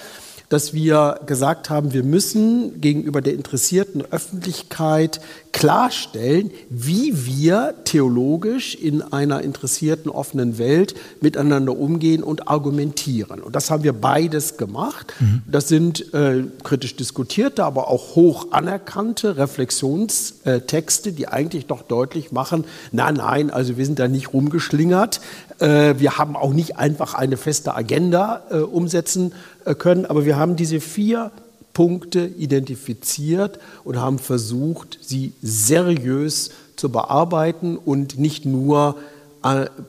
[0.48, 5.20] dass wir gesagt haben, wir müssen gegenüber der interessierten Öffentlichkeit
[5.52, 13.40] klarstellen, wie wir theologisch in einer interessierten offenen Welt miteinander umgehen und argumentieren.
[13.40, 15.12] Und das haben wir beides gemacht.
[15.20, 15.42] Mhm.
[15.46, 22.64] Das sind äh, kritisch diskutierte, aber auch hoch anerkannte Reflexionstexte, die eigentlich doch deutlich machen,
[22.92, 25.20] nein, nein, also wir sind da nicht rumgeschlingert.
[25.61, 29.33] Äh, wir haben auch nicht einfach eine feste Agenda äh, umsetzen
[29.64, 31.31] äh, können, aber wir haben diese vier
[31.73, 38.97] Punkte identifiziert und haben versucht, sie seriös zu bearbeiten und nicht nur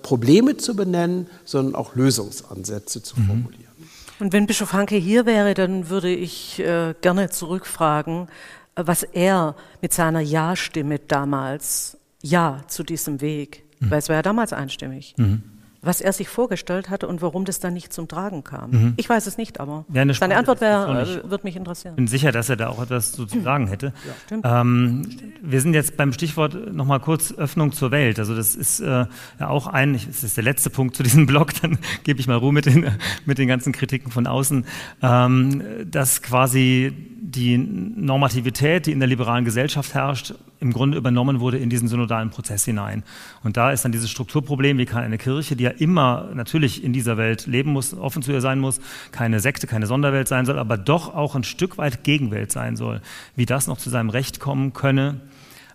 [0.01, 3.25] Probleme zu benennen, sondern auch Lösungsansätze zu mhm.
[3.25, 3.73] formulieren.
[4.19, 8.28] Und wenn Bischof Hanke hier wäre, dann würde ich äh, gerne zurückfragen,
[8.75, 13.91] was er mit seiner Ja-Stimme damals Ja zu diesem Weg, mhm.
[13.91, 15.13] weil es war ja damals einstimmig.
[15.15, 15.54] Mhm
[15.86, 18.71] was er sich vorgestellt hatte und warum das dann nicht zum Tragen kam.
[18.71, 18.93] Mhm.
[18.98, 21.93] Ich weiß es nicht, aber ja, seine Antwort wär, äh, wird mich interessieren.
[21.93, 23.93] Ich bin sicher, dass er da auch etwas zu sagen hätte.
[24.30, 25.04] Ja, ähm,
[25.41, 28.19] wir sind jetzt beim Stichwort nochmal kurz Öffnung zur Welt.
[28.19, 29.06] Also das ist äh,
[29.39, 32.38] ja auch ein, das ist der letzte Punkt zu diesem Blog, dann gebe ich mal
[32.38, 32.91] Ruhe mit den,
[33.26, 34.65] mit den ganzen Kritiken von außen,
[35.02, 41.57] ähm, dass quasi die Normativität, die in der liberalen Gesellschaft herrscht, im Grunde übernommen wurde
[41.57, 43.03] in diesen synodalen Prozess hinein.
[43.43, 46.93] Und da ist dann dieses Strukturproblem, wie kann eine Kirche, die ja immer natürlich in
[46.93, 48.79] dieser Welt leben muss, offen zu ihr sein muss,
[49.11, 53.01] keine Sekte, keine Sonderwelt sein soll, aber doch auch ein Stück weit Gegenwelt sein soll,
[53.35, 55.21] wie das noch zu seinem Recht kommen könne,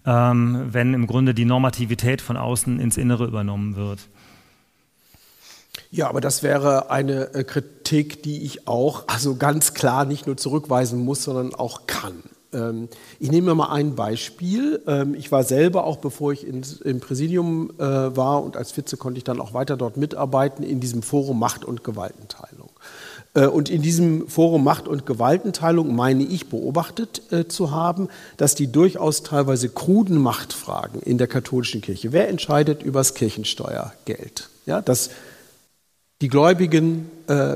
[0.06, 4.08] ähm, wenn im Grunde die Normativität von außen ins Innere übernommen wird.
[5.90, 10.36] Ja, aber das wäre eine äh, Kritik, die ich auch also ganz klar nicht nur
[10.36, 12.22] zurückweisen muss, sondern auch kann.
[12.52, 14.82] Ähm, ich nehme mal ein Beispiel.
[14.86, 19.18] Ähm, ich war selber auch, bevor ich im Präsidium äh, war und als Vize konnte
[19.18, 22.70] ich dann auch weiter dort mitarbeiten, in diesem Forum Macht und Gewaltenteilung.
[23.34, 28.54] Äh, und in diesem Forum Macht und Gewaltenteilung meine ich beobachtet äh, zu haben, dass
[28.54, 34.80] die durchaus teilweise kruden Machtfragen in der katholischen Kirche, wer entscheidet über das Kirchensteuergeld, ja,
[34.80, 35.10] das
[36.22, 37.10] die Gläubigen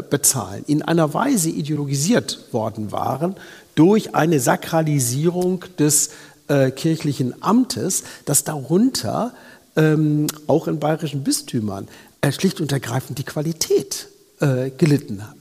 [0.09, 3.35] bezahlen, in einer Weise ideologisiert worden waren
[3.75, 6.11] durch eine Sakralisierung des
[6.49, 9.33] äh, kirchlichen Amtes, dass darunter
[9.77, 11.89] ähm, auch in bayerischen Bistümern
[12.21, 14.09] äh, schlicht und ergreifend die Qualität
[14.41, 15.37] äh, gelitten hat.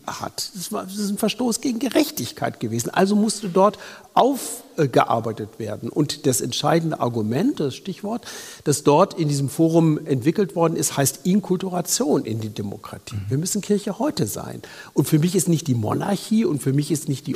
[0.56, 2.90] Das, war, das ist ein Verstoß gegen Gerechtigkeit gewesen.
[2.90, 3.78] Also musste dort
[4.16, 5.90] aufgearbeitet werden.
[5.90, 8.26] Und das entscheidende Argument, das Stichwort,
[8.64, 13.16] das dort in diesem Forum entwickelt worden ist, heißt Inkulturation in die Demokratie.
[13.28, 14.62] Wir müssen Kirche heute sein.
[14.94, 17.36] Und für mich ist nicht die Monarchie und für mich ist nicht die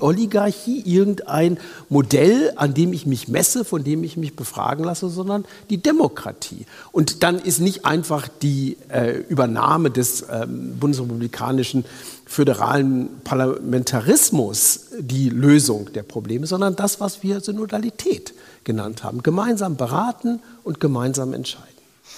[0.00, 5.46] Oligarchie irgendein Modell, an dem ich mich messe, von dem ich mich befragen lasse, sondern
[5.70, 6.66] die Demokratie.
[6.92, 11.84] Und dann ist nicht einfach die äh, Übernahme des ähm, bundesrepublikanischen
[12.26, 18.34] föderalen Parlamentarismus die Lösung der Probleme, sondern das, was wir Synodalität
[18.64, 19.22] genannt haben.
[19.22, 21.66] Gemeinsam beraten und gemeinsam entscheiden.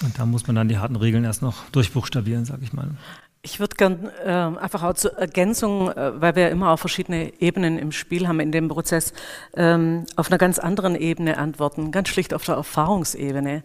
[0.03, 2.91] Und da muss man dann die harten Regeln erst noch durchbuchstabieren, sage ich mal.
[3.45, 7.77] Ich würde gern äh, einfach auch zur Ergänzung, äh, weil wir immer auch verschiedene Ebenen
[7.77, 9.13] im Spiel haben in dem Prozess,
[9.57, 13.65] ähm, auf einer ganz anderen Ebene antworten, ganz schlicht auf der Erfahrungsebene.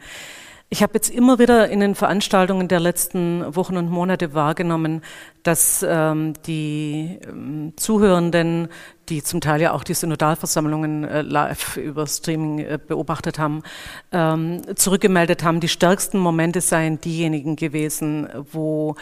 [0.70, 5.02] Ich habe jetzt immer wieder in den Veranstaltungen der letzten Wochen und Monate wahrgenommen,
[5.44, 8.68] dass ähm, die ähm, Zuhörenden,
[9.08, 13.64] die zum Teil ja auch die Synodalversammlungen äh, live über Streaming äh, beobachtet haben,
[14.12, 18.96] ähm, zurückgemeldet haben, die stärksten Momente seien diejenigen gewesen, wo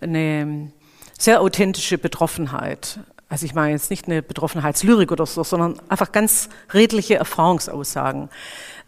[0.00, 0.72] eine
[1.18, 2.98] sehr authentische Betroffenheit
[3.30, 8.28] also ich meine jetzt nicht eine Betroffenheitslyrik oder so, sondern einfach ganz redliche Erfahrungsaussagen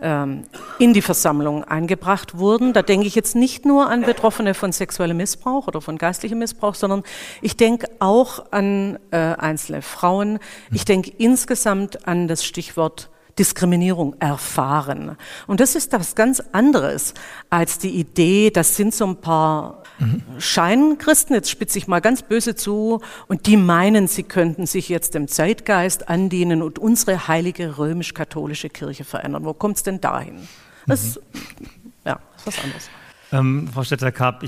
[0.03, 2.73] in die Versammlung eingebracht wurden.
[2.73, 6.75] Da denke ich jetzt nicht nur an Betroffene von sexuellem Missbrauch oder von geistlichem Missbrauch,
[6.75, 7.03] sondern
[7.41, 10.39] ich denke auch an äh, einzelne Frauen.
[10.73, 15.17] Ich denke insgesamt an das Stichwort Diskriminierung erfahren.
[15.47, 17.15] Und das ist was ganz anderes
[17.49, 20.23] als die Idee, das sind so ein paar mhm.
[20.39, 25.15] Scheinchristen, jetzt spitze ich mal ganz böse zu, und die meinen, sie könnten sich jetzt
[25.15, 29.45] dem Zeitgeist andienen und unsere heilige römisch-katholische Kirche verändern.
[29.45, 30.49] Wo kommt es denn dahin?
[30.87, 31.47] Das mhm.
[32.05, 32.91] ja, ist was anderes.
[33.33, 34.45] Ähm, Frau Stetter-Karp,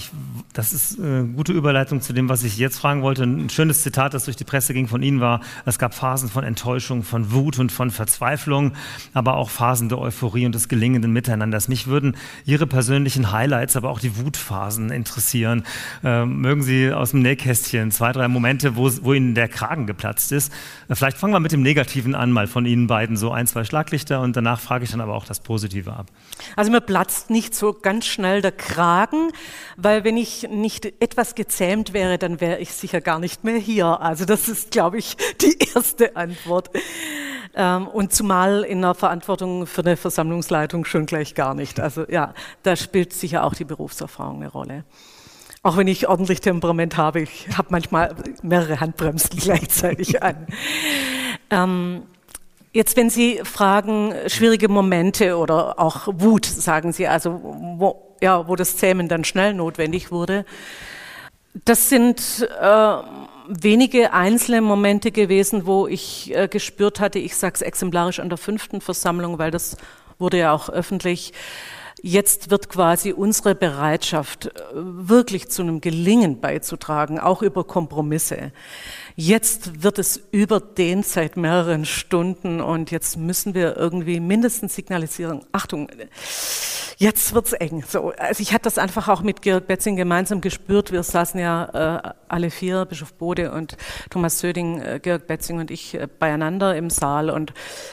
[0.53, 3.23] das ist eine äh, gute Überleitung zu dem, was ich jetzt fragen wollte.
[3.23, 6.45] Ein schönes Zitat, das durch die Presse ging von Ihnen war, es gab Phasen von
[6.45, 8.73] Enttäuschung, von Wut und von Verzweiflung,
[9.15, 11.69] aber auch Phasen der Euphorie und des gelingenden Miteinanders.
[11.69, 15.65] Mich würden Ihre persönlichen Highlights, aber auch die Wutphasen interessieren.
[16.05, 20.31] Ähm, mögen Sie aus dem Nähkästchen zwei, drei Momente, wo, wo Ihnen der Kragen geplatzt
[20.31, 20.53] ist?
[20.89, 23.65] Äh, vielleicht fangen wir mit dem Negativen an, mal von Ihnen beiden so ein, zwei
[23.65, 26.09] Schlaglichter und danach frage ich dann aber auch das Positive ab.
[26.55, 29.31] Also mir platzt nicht so ganz schnell der Kragen tragen,
[29.77, 34.01] weil wenn ich nicht etwas gezähmt wäre, dann wäre ich sicher gar nicht mehr hier.
[34.01, 36.71] Also das ist, glaube ich, die erste Antwort.
[37.55, 41.81] Ähm, und zumal in der Verantwortung für eine Versammlungsleitung schon gleich gar nicht.
[41.81, 44.85] Also ja, da spielt sicher auch die Berufserfahrung eine Rolle.
[45.63, 50.47] Auch wenn ich ordentlich Temperament habe, ich habe manchmal mehrere Handbremsen gleichzeitig an.
[51.51, 52.03] Ähm,
[52.75, 58.57] Jetzt, wenn Sie fragen, schwierige Momente oder auch Wut, sagen Sie, also wo, ja, wo
[58.57, 60.45] das Zähmen dann schnell notwendig wurde,
[61.65, 62.97] das sind äh,
[63.49, 68.39] wenige einzelne Momente gewesen, wo ich äh, gespürt hatte, ich sage es exemplarisch an der
[68.39, 69.77] fünften Versammlung, weil das
[70.19, 71.33] wurde ja auch öffentlich,
[72.07, 78.53] Jetzt wird quasi unsere Bereitschaft, äh, wirklich zu einem Gelingen beizutragen, auch über Kompromisse,
[79.17, 85.89] Jetzt wird es überdehnt seit mehreren Stunden und jetzt müssen wir irgendwie mindestens signalisieren, Achtung,
[86.99, 87.85] jetzt wird's eng.
[87.87, 90.93] So, also ich hatte das einfach auch mit Georg Betzing gemeinsam gespürt.
[90.93, 93.77] Wir saßen ja äh, alle vier, Bischof Bode und
[94.11, 97.53] Thomas Söding, äh, Georg Betzing und ich äh, beieinander im Saal und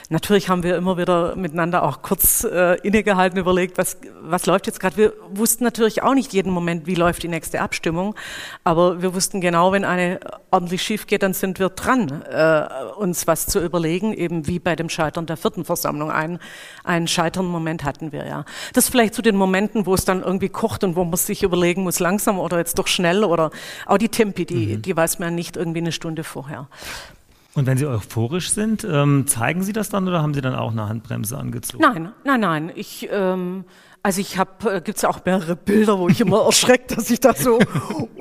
[0.09, 4.79] natürlich haben wir immer wieder miteinander auch kurz äh, innegehalten, überlegt, was, was läuft jetzt
[4.79, 4.97] gerade.
[4.97, 8.15] Wir wussten natürlich auch nicht jeden Moment, wie läuft die nächste Abstimmung,
[8.63, 12.65] aber wir wussten genau, wenn eine ordentlich schief geht, dann sind wir dran, äh,
[12.97, 16.09] uns was zu überlegen, eben wie bei dem Scheitern der vierten Versammlung.
[16.09, 16.39] Ein,
[16.83, 18.45] einen Scheitern-Moment hatten wir ja.
[18.73, 21.83] Das vielleicht zu den Momenten, wo es dann irgendwie kocht und wo man sich überlegen
[21.83, 23.51] muss, langsam oder jetzt doch schnell oder
[23.85, 24.81] auch die Tempi, die, mhm.
[24.81, 26.67] die weiß man nicht irgendwie eine Stunde vorher.
[27.53, 30.71] Und wenn Sie euphorisch sind, ähm, zeigen Sie das dann oder haben Sie dann auch
[30.71, 31.83] eine Handbremse angezogen?
[31.83, 32.71] Nein, nein, nein.
[32.73, 33.65] Ich, ähm,
[34.01, 37.09] also ich habe, äh, gibt es ja auch mehrere Bilder, wo ich immer erschreckt, dass
[37.09, 37.59] ich da so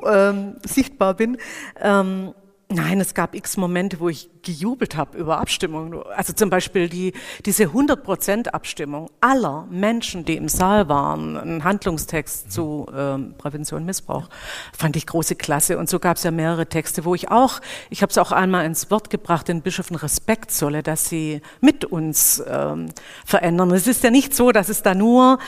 [0.05, 1.37] ähm, sichtbar bin.
[1.79, 2.33] Ähm,
[2.73, 6.01] Nein, es gab x Momente, wo ich gejubelt habe über Abstimmungen.
[6.15, 7.13] Also zum Beispiel die,
[7.45, 14.29] diese 100% Abstimmung aller Menschen, die im Saal waren, ein Handlungstext zu ähm, Prävention Missbrauch,
[14.75, 15.77] fand ich große Klasse.
[15.77, 18.65] Und so gab es ja mehrere Texte, wo ich auch, ich habe es auch einmal
[18.65, 22.87] ins Wort gebracht, den Bischöfen Respekt solle, dass sie mit uns ähm,
[23.25, 23.71] verändern.
[23.71, 25.39] Es ist ja nicht so, dass es da nur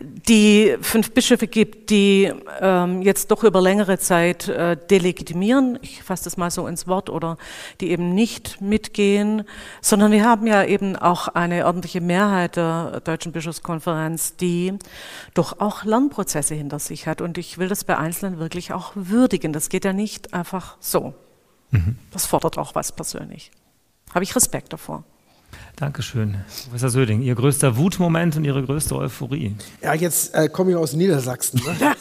[0.00, 5.78] die fünf Bischöfe gibt, die ähm, jetzt doch über längere Zeit äh, delegitimieren.
[5.82, 7.36] Ich fasse das mal so ins Wort oder
[7.80, 9.44] die eben nicht mitgehen,
[9.82, 14.78] sondern wir haben ja eben auch eine ordentliche Mehrheit der Deutschen Bischofskonferenz, die
[15.34, 17.20] doch auch Lernprozesse hinter sich hat.
[17.20, 19.52] Und ich will das bei Einzelnen wirklich auch würdigen.
[19.52, 21.12] Das geht ja nicht einfach so.
[21.70, 21.98] Mhm.
[22.10, 23.50] Das fordert auch was persönlich.
[24.14, 25.04] Habe ich Respekt davor.
[25.80, 26.36] Dankeschön.
[26.64, 29.56] Professor Söding, Ihr größter Wutmoment und Ihre größte Euphorie?
[29.82, 31.58] Ja, jetzt äh, komme ich aus Niedersachsen.
[31.64, 31.74] Ne?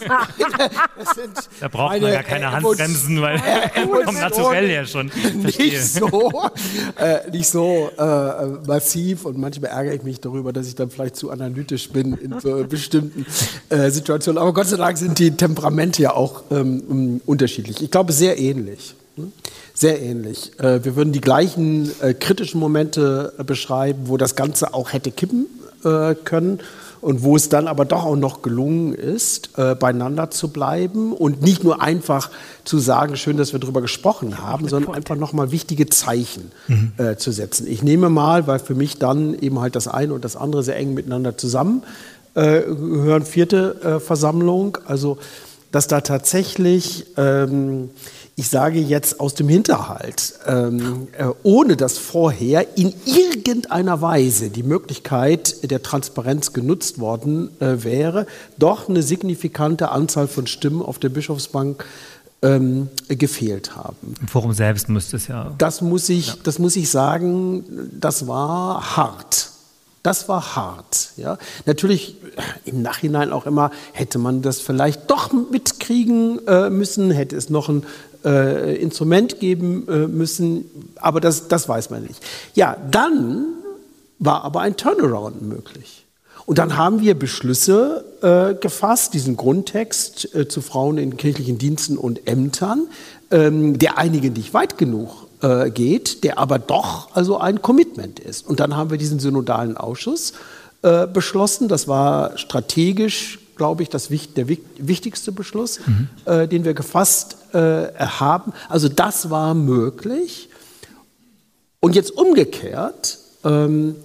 [1.62, 3.38] da braucht man ja keine Handbremsen, weil
[3.76, 5.10] äh, vom Naturell her schon.
[5.34, 6.52] Nicht so,
[6.98, 11.16] äh, nicht so äh, massiv und manchmal ärgere ich mich darüber, dass ich dann vielleicht
[11.16, 13.26] zu analytisch bin in so bestimmten
[13.70, 14.42] äh, Situationen.
[14.42, 17.82] Aber Gott sei Dank sind die Temperamente ja auch ähm, unterschiedlich.
[17.82, 18.94] Ich glaube, sehr ähnlich.
[19.16, 19.32] Ne?
[19.80, 20.52] Sehr ähnlich.
[20.60, 25.10] Äh, wir würden die gleichen äh, kritischen Momente äh, beschreiben, wo das Ganze auch hätte
[25.10, 25.46] kippen
[26.26, 26.60] können
[27.00, 31.64] und wo es dann aber doch auch noch gelungen ist, beieinander zu bleiben und nicht
[31.64, 32.32] nur einfach
[32.66, 36.92] zu sagen, schön, dass wir darüber gesprochen haben, sondern einfach nochmal wichtige Zeichen mhm.
[37.18, 37.66] zu setzen.
[37.66, 40.76] Ich nehme mal, weil für mich dann eben halt das eine und das andere sehr
[40.76, 41.84] eng miteinander zusammen
[42.34, 45.18] gehören, vierte Versammlung, also
[45.72, 47.92] dass da tatsächlich ähm,
[48.40, 54.64] ich sage jetzt aus dem Hinterhalt, ähm, äh, ohne dass vorher in irgendeiner Weise die
[54.64, 61.10] Möglichkeit der Transparenz genutzt worden äh, wäre, doch eine signifikante Anzahl von Stimmen auf der
[61.10, 61.84] Bischofsbank
[62.42, 64.16] ähm, gefehlt haben.
[64.22, 65.54] Im Forum selbst müsste es ja.
[65.58, 66.36] Das muss ich, ja.
[66.44, 69.52] das muss ich sagen, das war hart.
[70.02, 71.10] Das war hart.
[71.18, 71.38] Ja.
[71.66, 72.16] Natürlich
[72.64, 77.68] im Nachhinein auch immer hätte man das vielleicht doch mitkriegen äh, müssen, hätte es noch
[77.68, 77.84] ein
[78.26, 82.22] äh, Instrument geben äh, müssen, aber das, das weiß man nicht.
[82.56, 83.46] Ja, dann
[84.20, 86.06] war aber ein Turnaround möglich.
[86.46, 91.96] Und dann haben wir Beschlüsse äh, gefasst, diesen Grundtext äh, zu Frauen in kirchlichen Diensten
[91.96, 92.88] und Ämtern,
[93.30, 98.48] ähm, der einigen nicht weit genug äh, geht, der aber doch also ein Commitment ist.
[98.48, 100.34] Und dann haben wir diesen synodalen Ausschuss
[100.82, 101.68] äh, beschlossen.
[101.68, 106.08] Das war strategisch glaube ich, das, der wichtigste Beschluss, mhm.
[106.26, 108.54] äh, den wir gefasst äh, haben.
[108.70, 110.50] Also das war möglich.
[111.82, 113.98] Und jetzt umgekehrt, ähm,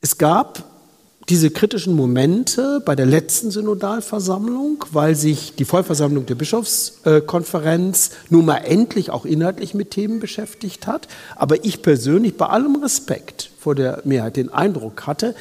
[0.00, 0.64] es gab
[1.28, 8.58] diese kritischen Momente bei der letzten Synodalversammlung, weil sich die Vollversammlung der Bischofskonferenz nun mal
[8.58, 11.06] endlich auch inhaltlich mit Themen beschäftigt hat.
[11.36, 15.36] Aber ich persönlich, bei allem Respekt vor der Mehrheit, den Eindruck hatte,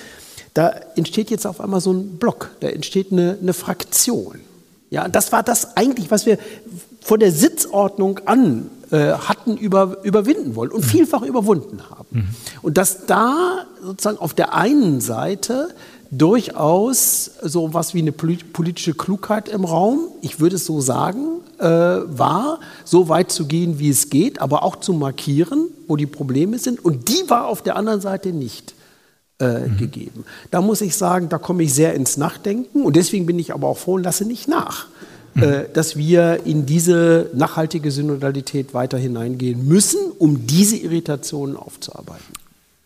[0.53, 4.39] da entsteht jetzt auf einmal so ein Block, da entsteht eine, eine Fraktion.
[4.89, 6.37] Ja, das war das eigentlich, was wir
[7.01, 12.07] vor der Sitzordnung an äh, hatten über, überwinden wollen und vielfach überwunden haben.
[12.11, 12.27] Mhm.
[12.61, 15.69] Und dass da sozusagen auf der einen Seite
[16.11, 21.65] durchaus so was wie eine politische Klugheit im Raum, ich würde es so sagen, äh,
[21.65, 26.59] war, so weit zu gehen, wie es geht, aber auch zu markieren, wo die Probleme
[26.59, 26.83] sind.
[26.83, 28.73] Und die war auf der anderen Seite nicht
[29.41, 29.77] äh, mhm.
[29.77, 30.23] gegeben.
[30.51, 33.67] Da muss ich sagen, da komme ich sehr ins Nachdenken und deswegen bin ich aber
[33.67, 34.87] auch froh und lasse nicht nach,
[35.33, 35.43] mhm.
[35.43, 42.33] äh, dass wir in diese nachhaltige Synodalität weiter hineingehen müssen, um diese Irritationen aufzuarbeiten.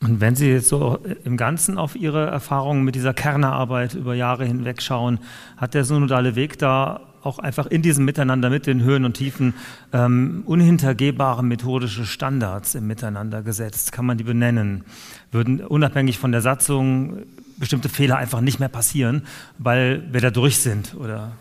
[0.01, 4.45] Und wenn Sie jetzt so im Ganzen auf Ihre Erfahrungen mit dieser Kernerarbeit über Jahre
[4.45, 5.19] hinweg schauen,
[5.57, 9.53] hat der synodale Weg da auch einfach in diesem Miteinander mit den Höhen und Tiefen
[9.93, 13.91] ähm, unhintergehbare methodische Standards im Miteinander gesetzt?
[13.91, 14.85] Kann man die benennen?
[15.31, 17.23] Würden unabhängig von der Satzung
[17.57, 19.23] bestimmte Fehler einfach nicht mehr passieren,
[19.57, 21.31] weil wir da durch sind oder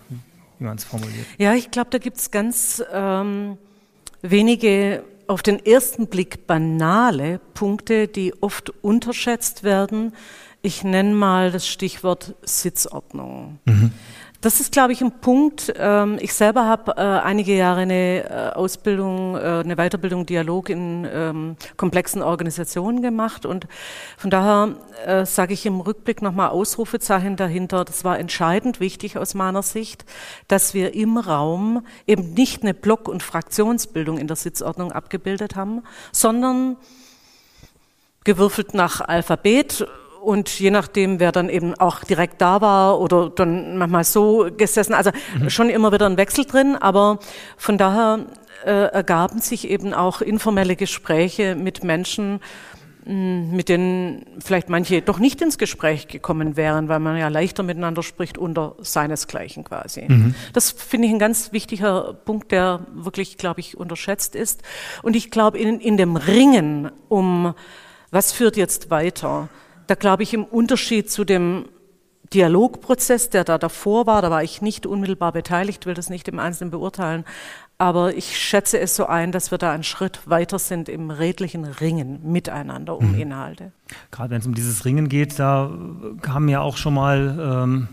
[0.59, 1.27] wie man es formuliert?
[1.39, 3.59] Ja, ich glaube, da gibt es ganz ähm,
[4.23, 10.13] wenige auf den ersten Blick banale Punkte, die oft unterschätzt werden.
[10.63, 13.59] Ich nenne mal das Stichwort Sitzordnung.
[13.65, 13.93] Mhm.
[14.45, 15.73] Das ist, glaube ich, ein Punkt.
[15.75, 21.09] Ähm, ich selber habe äh, einige Jahre eine äh, Ausbildung, äh, eine Weiterbildung Dialog in
[21.11, 23.67] ähm, komplexen Organisationen gemacht und
[24.19, 24.75] von daher
[25.25, 27.87] sage ich im Rückblick nochmal Ausrufezeichen dahinter.
[27.87, 30.05] Das war entscheidend wichtig aus meiner Sicht,
[30.47, 35.83] dass wir im Raum eben nicht eine Block- und Fraktionsbildung in der Sitzordnung abgebildet haben,
[36.13, 36.77] sondern
[38.25, 39.87] gewürfelt nach Alphabet
[40.25, 44.95] und je nachdem, wer dann eben auch direkt da war oder dann manchmal so gesessen,
[44.95, 45.51] also mhm.
[45.51, 47.19] schon immer wieder ein Wechsel drin, aber
[47.57, 48.27] von daher
[48.65, 52.41] äh, ergaben sich eben auch informelle Gespräche mit Menschen,
[53.05, 57.63] hm, mit denen vielleicht manche doch nicht ins Gespräch gekommen wären, weil man ja leichter
[57.63, 60.07] miteinander spricht unter seinesgleichen quasi.
[60.09, 60.35] Mhm.
[60.55, 64.63] Das finde ich ein ganz wichtiger Punkt, der wirklich, glaube ich, unterschätzt ist.
[65.03, 67.55] Und ich glaube, in, in dem Ringen um,
[68.11, 69.49] was führt jetzt weiter,
[69.87, 71.67] da glaube ich im Unterschied zu dem
[72.33, 76.39] Dialogprozess, der da davor war, da war ich nicht unmittelbar beteiligt, will das nicht im
[76.39, 77.25] Einzelnen beurteilen,
[77.77, 81.65] aber ich schätze es so ein, dass wir da einen Schritt weiter sind im redlichen
[81.65, 83.21] Ringen miteinander um mhm.
[83.21, 83.73] Inhalte.
[84.11, 85.71] Gerade wenn es um dieses Ringen geht, da
[86.23, 87.89] kamen ja auch schon mal ähm,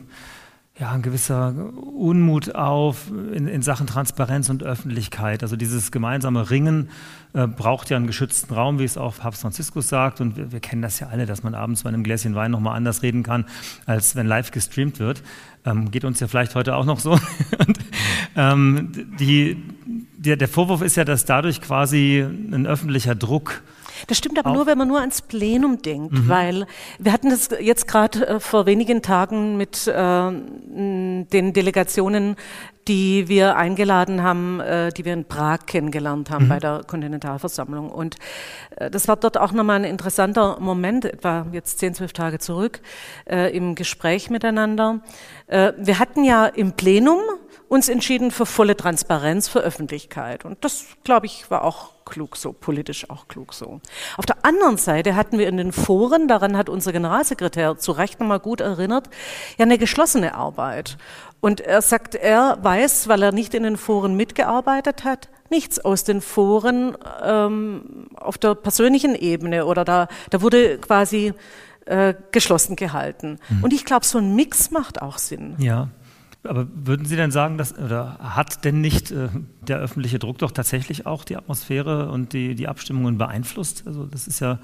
[0.81, 5.43] ja, ein gewisser Unmut auf in, in, Sachen Transparenz und Öffentlichkeit.
[5.43, 6.89] Also dieses gemeinsame Ringen
[7.33, 10.21] äh, braucht ja einen geschützten Raum, wie es auch Papst Franziskus sagt.
[10.21, 12.75] Und wir, wir kennen das ja alle, dass man abends bei einem Gläschen Wein nochmal
[12.75, 13.45] anders reden kann,
[13.85, 15.21] als wenn live gestreamt wird.
[15.65, 17.11] Ähm, geht uns ja vielleicht heute auch noch so.
[17.59, 17.77] und,
[18.35, 19.63] ähm, die,
[20.17, 23.61] der, der Vorwurf ist ja, dass dadurch quasi ein öffentlicher Druck
[24.07, 26.29] das stimmt aber nur, wenn man nur ans Plenum denkt, mhm.
[26.29, 26.65] weil
[26.99, 32.35] wir hatten das jetzt gerade äh, vor wenigen Tagen mit äh, den Delegationen,
[32.87, 36.49] die wir eingeladen haben, äh, die wir in Prag kennengelernt haben mhm.
[36.49, 37.89] bei der Kontinentalversammlung.
[37.91, 38.17] Und
[38.77, 42.81] äh, das war dort auch nochmal ein interessanter Moment, etwa jetzt zehn, zwölf Tage zurück,
[43.29, 45.01] äh, im Gespräch miteinander.
[45.47, 47.19] Äh, wir hatten ja im Plenum
[47.71, 50.43] uns entschieden für volle Transparenz, für Öffentlichkeit.
[50.43, 53.79] Und das, glaube ich, war auch klug so, politisch auch klug so.
[54.17, 58.19] Auf der anderen Seite hatten wir in den Foren, daran hat unser Generalsekretär zu Recht
[58.19, 59.09] nochmal gut erinnert,
[59.57, 60.97] ja eine geschlossene Arbeit.
[61.39, 66.03] Und er sagt, er weiß, weil er nicht in den Foren mitgearbeitet hat, nichts aus
[66.03, 71.33] den Foren ähm, auf der persönlichen Ebene oder da, da wurde quasi
[71.85, 73.39] äh, geschlossen gehalten.
[73.47, 73.63] Mhm.
[73.63, 75.55] Und ich glaube, so ein Mix macht auch Sinn.
[75.57, 75.87] Ja,
[76.43, 79.29] aber würden Sie denn sagen, dass, oder hat denn nicht äh,
[79.61, 83.83] der öffentliche Druck doch tatsächlich auch die Atmosphäre und die, die Abstimmungen beeinflusst?
[83.85, 84.59] Also das ist ja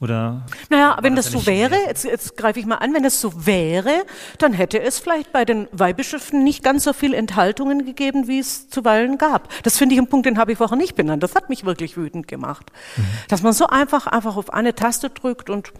[0.00, 3.20] oder naja, wenn das, das so wäre, jetzt, jetzt greife ich mal an, wenn es
[3.20, 4.04] so wäre,
[4.38, 8.68] dann hätte es vielleicht bei den Weihbischöfen nicht ganz so viel Enthaltungen gegeben, wie es
[8.68, 9.48] zuweilen gab.
[9.64, 11.24] Das finde ich ein Punkt, den habe ich vorher nicht benannt.
[11.24, 12.70] Das hat mich wirklich wütend gemacht.
[12.96, 13.02] Mhm.
[13.28, 15.72] Dass man so einfach, einfach auf eine Taste drückt und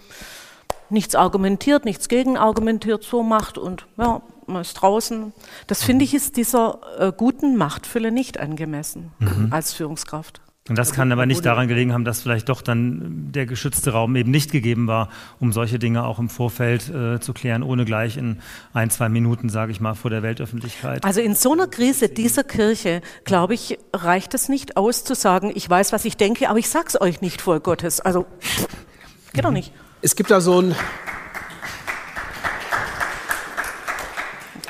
[0.91, 5.33] nichts argumentiert, nichts gegenargumentiert, so macht und ja, man ist draußen.
[5.67, 9.49] Das finde ich ist dieser äh, guten Machtfülle nicht angemessen mhm.
[9.51, 10.41] als Führungskraft.
[10.69, 14.15] Und das kann aber nicht daran gelegen haben, dass vielleicht doch dann der geschützte Raum
[14.17, 15.09] eben nicht gegeben war,
[15.41, 18.41] um solche Dinge auch im Vorfeld äh, zu klären, ohne gleich in
[18.75, 21.05] ein, zwei Minuten, sage ich mal, vor der Weltöffentlichkeit.
[21.05, 25.53] Also in so einer Krise dieser Kirche, glaube ich, reicht es nicht aus zu sagen,
[25.55, 28.01] ich weiß, was ich denke, aber ich sag's euch nicht vor Gottes.
[28.01, 28.27] Also
[29.33, 29.73] geht doch nicht.
[30.03, 30.75] Es gibt da so ein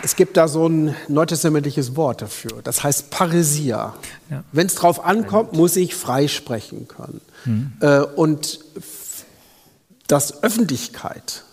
[0.03, 3.95] Es gibt da so ein neutestamentliches Wort dafür, das heißt Paresia.
[4.31, 4.45] Ja.
[4.53, 7.21] Wenn es drauf ankommt, muss ich freisprechen können.
[7.45, 7.73] Mhm.
[7.81, 8.61] Äh, und
[10.07, 11.45] dass Öffentlichkeit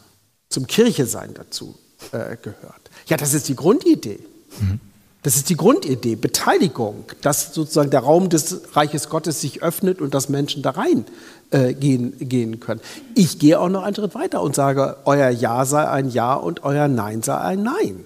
[0.50, 1.76] zum Kirche sein dazu
[2.12, 2.89] äh, gehört.
[3.08, 4.20] Ja, das ist die Grundidee.
[4.60, 4.80] Mhm.
[5.26, 10.14] Das ist die Grundidee, Beteiligung, dass sozusagen der Raum des Reiches Gottes sich öffnet und
[10.14, 11.04] dass Menschen da rein
[11.50, 12.80] äh, gehen, gehen können.
[13.16, 16.64] Ich gehe auch noch einen Schritt weiter und sage, euer Ja sei ein Ja und
[16.64, 18.06] euer Nein sei ein Nein.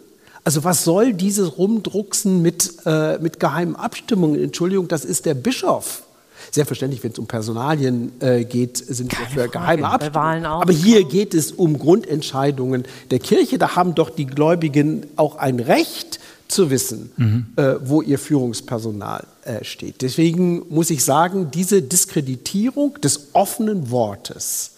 [0.50, 4.44] Also was soll dieses Rumdrucksen mit, äh, mit geheimen Abstimmungen?
[4.44, 6.02] Entschuldigung, das ist der Bischof.
[6.50, 10.46] Selbstverständlich, wenn es um Personalien äh, geht, sind Keine wir für geheime Abstimmungen.
[10.46, 13.60] Aber hier geht es um Grundentscheidungen der Kirche.
[13.60, 17.46] Da haben doch die Gläubigen auch ein Recht zu wissen, mhm.
[17.56, 20.02] äh, wo ihr Führungspersonal äh, steht.
[20.02, 24.72] Deswegen muss ich sagen, diese Diskreditierung des offenen Wortes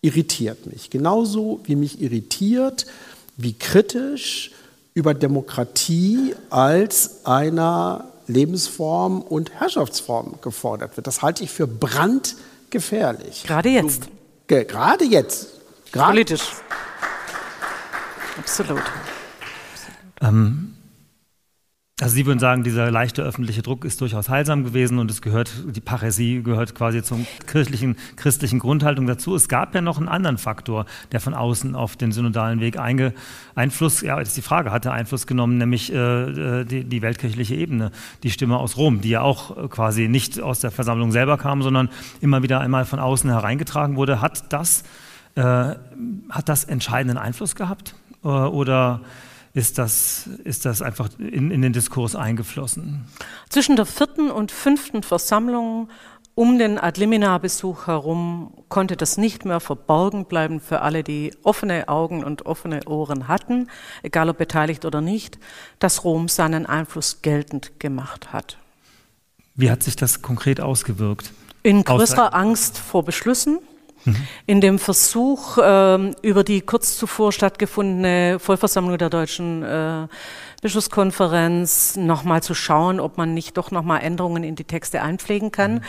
[0.00, 0.88] irritiert mich.
[0.88, 2.86] Genauso wie mich irritiert,
[3.36, 4.52] wie kritisch
[4.98, 11.06] über Demokratie als einer Lebensform und Herrschaftsform gefordert wird.
[11.06, 13.44] Das halte ich für brandgefährlich.
[13.46, 14.08] Gerade jetzt.
[14.48, 15.46] Gerade jetzt.
[15.92, 16.42] Gerade Politisch.
[18.38, 18.82] Absolut.
[20.20, 20.67] Ähm,
[22.00, 25.50] also Sie würden sagen, dieser leichte öffentliche Druck ist durchaus heilsam gewesen und es gehört,
[25.66, 27.18] die Paräsie gehört quasi zur
[27.48, 29.34] kirchlichen, christlichen Grundhaltung dazu.
[29.34, 33.14] Es gab ja noch einen anderen Faktor, der von außen auf den synodalen Weg einge,
[33.56, 37.90] Einfluss, ja, ist die Frage, hatte Einfluss genommen, nämlich äh, die, die, weltkirchliche Ebene,
[38.22, 41.62] die Stimme aus Rom, die ja auch äh, quasi nicht aus der Versammlung selber kam,
[41.62, 41.88] sondern
[42.20, 44.20] immer wieder einmal von außen hereingetragen wurde.
[44.20, 44.84] Hat das,
[45.34, 47.96] äh, hat das entscheidenden Einfluss gehabt?
[48.22, 49.00] Äh, oder
[49.58, 53.04] ist das, ist das einfach in, in den Diskurs eingeflossen.
[53.48, 55.88] Zwischen der vierten und fünften Versammlung
[56.36, 62.22] um den Adlimina-Besuch herum konnte das nicht mehr verborgen bleiben für alle, die offene Augen
[62.22, 63.66] und offene Ohren hatten,
[64.04, 65.40] egal ob beteiligt oder nicht,
[65.80, 68.58] dass Rom seinen Einfluss geltend gemacht hat.
[69.56, 71.32] Wie hat sich das konkret ausgewirkt?
[71.64, 73.58] In größerer Angst vor Beschlüssen,
[74.46, 80.06] in dem Versuch, äh, über die kurz zuvor stattgefundene Vollversammlung der Deutschen äh,
[80.62, 85.74] Bischofskonferenz nochmal zu schauen, ob man nicht doch nochmal Änderungen in die Texte einpflegen kann.
[85.74, 85.80] Mhm.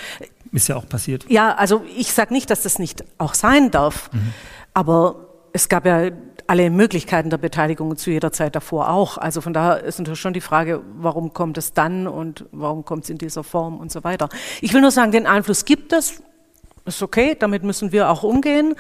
[0.52, 1.26] Ist ja auch passiert.
[1.30, 4.34] Ja, also ich sage nicht, dass das nicht auch sein darf, mhm.
[4.74, 6.10] aber es gab ja
[6.48, 9.20] alle Möglichkeiten der Beteiligung zu jeder Zeit davor auch.
[9.20, 13.04] Also von daher ist natürlich schon die Frage, warum kommt es dann und warum kommt
[13.04, 14.30] es in dieser Form und so weiter.
[14.60, 16.24] Ich will nur sagen, den Einfluss gibt es,
[16.96, 18.76] ist okay, damit müssen wir auch umgehen.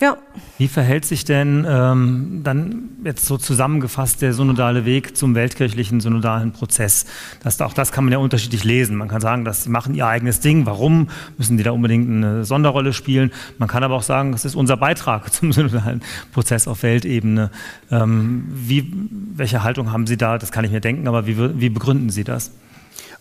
[0.00, 0.16] Ja.
[0.56, 6.52] Wie verhält sich denn ähm, dann jetzt so zusammengefasst der synodale Weg zum weltkirchlichen synodalen
[6.52, 7.04] Prozess?
[7.42, 8.96] Das, auch das kann man ja unterschiedlich lesen.
[8.96, 10.64] Man kann sagen, dass sie machen ihr eigenes Ding.
[10.64, 13.30] Warum müssen die da unbedingt eine Sonderrolle spielen?
[13.58, 16.00] Man kann aber auch sagen, das ist unser Beitrag zum synodalen
[16.32, 17.50] Prozess auf Weltebene.
[17.90, 18.90] Ähm, wie,
[19.34, 20.38] welche Haltung haben Sie da?
[20.38, 22.52] Das kann ich mir denken, aber wie, wie begründen Sie das?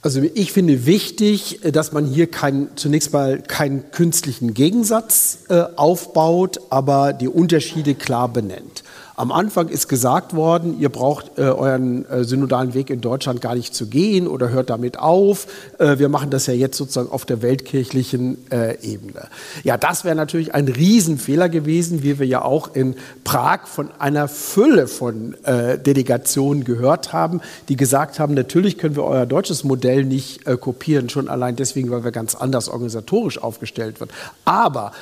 [0.02, 5.64] Also ich finde wichtig, äh, dass man hier kein, zunächst mal keinen künstlichen Gegensatz äh,
[5.76, 8.84] aufbaut, aber die Unterschiede klar benennt.
[9.20, 13.54] Am Anfang ist gesagt worden, ihr braucht äh, euren äh, synodalen Weg in Deutschland gar
[13.54, 15.46] nicht zu gehen oder hört damit auf.
[15.78, 19.28] Äh, wir machen das ja jetzt sozusagen auf der weltkirchlichen äh, Ebene.
[19.66, 22.96] Ja, das wäre natürlich ein Riesenfehler gewesen, wie wir ja auch in
[23.26, 29.04] Prag von einer Fülle von äh, Delegationen gehört haben, die gesagt haben, natürlich können wir
[29.04, 34.00] euer deutsches Modell nicht äh, kopieren, schon allein deswegen, weil wir ganz anders organisatorisch aufgestellt
[34.00, 34.12] wird.
[34.46, 34.94] Aber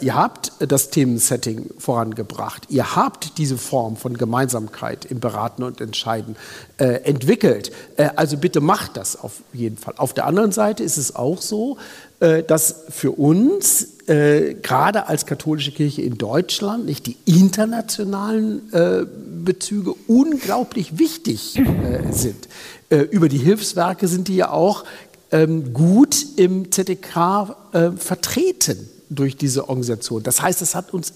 [0.00, 2.66] ihr habt das Themensetting vorangebracht.
[2.68, 6.36] Ihr habt diese Form von Gemeinsamkeit im Beraten und Entscheiden
[6.76, 7.72] äh, entwickelt.
[7.96, 9.94] Äh, also bitte macht das auf jeden Fall.
[9.96, 11.78] Auf der anderen Seite ist es auch so,
[12.20, 19.06] äh, dass für uns äh, gerade als katholische Kirche in Deutschland nicht die internationalen äh,
[19.44, 22.48] Bezüge unglaublich wichtig äh, sind.
[23.10, 24.84] über die Hilfswerke sind die ja auch
[25.30, 27.56] ähm, gut im ZDK
[27.96, 30.22] vertreten durch diese Organisation.
[30.22, 31.12] Das heißt, es hat uns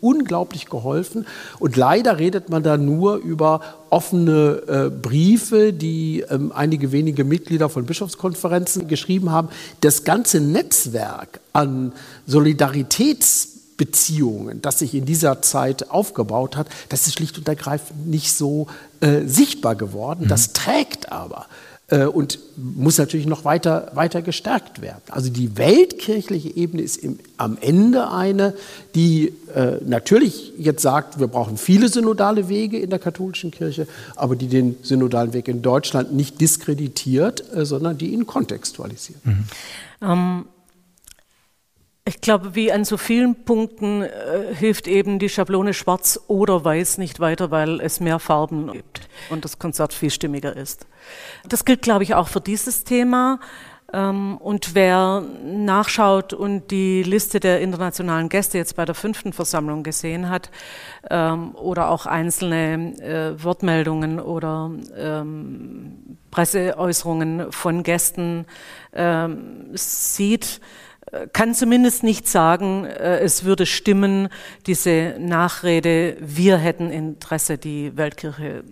[0.00, 1.26] unglaublich geholfen.
[1.58, 3.60] Und leider redet man da nur über
[3.90, 9.48] offene äh, Briefe, die ähm, einige wenige Mitglieder von Bischofskonferenzen geschrieben haben.
[9.80, 11.92] Das ganze Netzwerk an
[12.26, 18.66] Solidaritätsbeziehungen, das sich in dieser Zeit aufgebaut hat, das ist schlicht und ergreifend nicht so
[19.00, 20.24] äh, sichtbar geworden.
[20.24, 20.28] Mhm.
[20.28, 21.46] Das trägt aber.
[21.88, 25.02] Äh, und muss natürlich noch weiter, weiter gestärkt werden.
[25.10, 28.54] Also die weltkirchliche Ebene ist im, am Ende eine,
[28.94, 34.34] die äh, natürlich jetzt sagt, wir brauchen viele synodale Wege in der katholischen Kirche, aber
[34.34, 39.24] die den synodalen Weg in Deutschland nicht diskreditiert, äh, sondern die ihn kontextualisiert.
[39.26, 39.44] Mhm.
[40.00, 40.44] Ähm,
[42.06, 46.98] ich glaube, wie an so vielen Punkten äh, hilft eben die Schablone schwarz oder weiß
[46.98, 50.86] nicht weiter, weil es mehr Farben gibt und das Konzert vielstimmiger ist.
[51.48, 53.40] Das gilt, glaube ich, auch für dieses Thema.
[53.94, 59.82] Ähm, und wer nachschaut und die Liste der internationalen Gäste jetzt bei der fünften Versammlung
[59.82, 60.50] gesehen hat
[61.08, 68.44] ähm, oder auch einzelne äh, Wortmeldungen oder ähm, Presseäußerungen von Gästen
[68.92, 70.60] ähm, sieht,
[71.32, 74.28] kann zumindest nicht sagen, äh, es würde stimmen,
[74.66, 78.64] diese Nachrede, wir hätten Interesse, die Weltkirche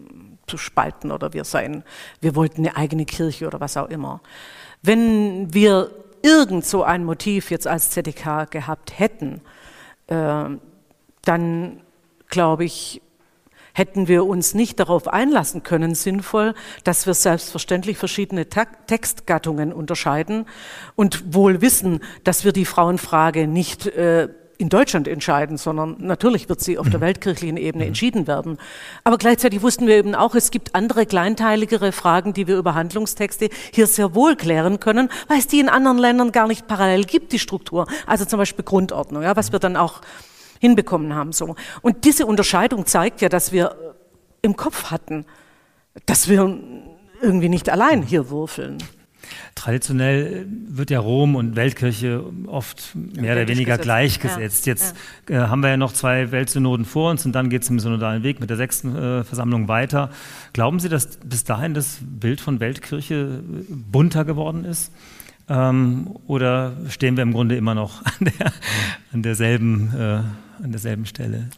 [0.47, 1.85] zu spalten oder wir seien,
[2.21, 4.21] wir wollten eine eigene Kirche oder was auch immer.
[4.83, 5.91] Wenn wir
[6.23, 9.41] irgend so ein Motiv jetzt als ZDK gehabt hätten,
[10.09, 10.45] äh,
[11.25, 11.81] dann
[12.29, 13.03] glaube ich,
[13.73, 16.55] hätten wir uns nicht darauf einlassen können, sinnvoll,
[16.85, 20.47] dass wir selbstverständlich verschiedene Textgattungen unterscheiden
[20.97, 24.29] und wohl wissen, dass wir die Frauenfrage nicht äh,
[24.63, 27.05] in Deutschland entscheiden, sondern natürlich wird sie auf der mhm.
[27.05, 27.89] weltkirchlichen Ebene mhm.
[27.89, 28.59] entschieden werden.
[29.03, 33.49] Aber gleichzeitig wussten wir eben auch, es gibt andere kleinteiligere Fragen, die wir über Handlungstexte
[33.73, 37.33] hier sehr wohl klären können, weil es die in anderen Ländern gar nicht parallel gibt,
[37.33, 37.87] die Struktur.
[38.07, 40.01] Also zum Beispiel Grundordnung, ja, was wir dann auch
[40.63, 41.33] hinbekommen haben.
[41.33, 41.57] So.
[41.83, 43.75] Und diese Unterscheidung zeigt ja, dass wir
[44.43, 45.27] im Kopf hatten,
[46.07, 46.57] dass wir
[47.21, 48.79] irgendwie nicht allein hier würfeln.
[49.57, 54.67] Traditionell wird ja Rom und Weltkirche oft mehr oder weniger gleichgesetzt.
[54.67, 54.73] Ja.
[54.73, 54.95] Jetzt
[55.29, 58.23] äh, haben wir ja noch zwei Weltsynoden vor uns und dann geht es im synodalen
[58.23, 60.11] Weg mit der sechsten äh, Versammlung weiter.
[60.53, 64.93] Glauben Sie, dass bis dahin das Bild von Weltkirche bunter geworden ist?
[65.49, 68.53] Ähm, oder stehen wir im Grunde immer noch an, der,
[69.13, 70.21] an, derselben, äh,
[70.63, 71.49] an derselben Stelle?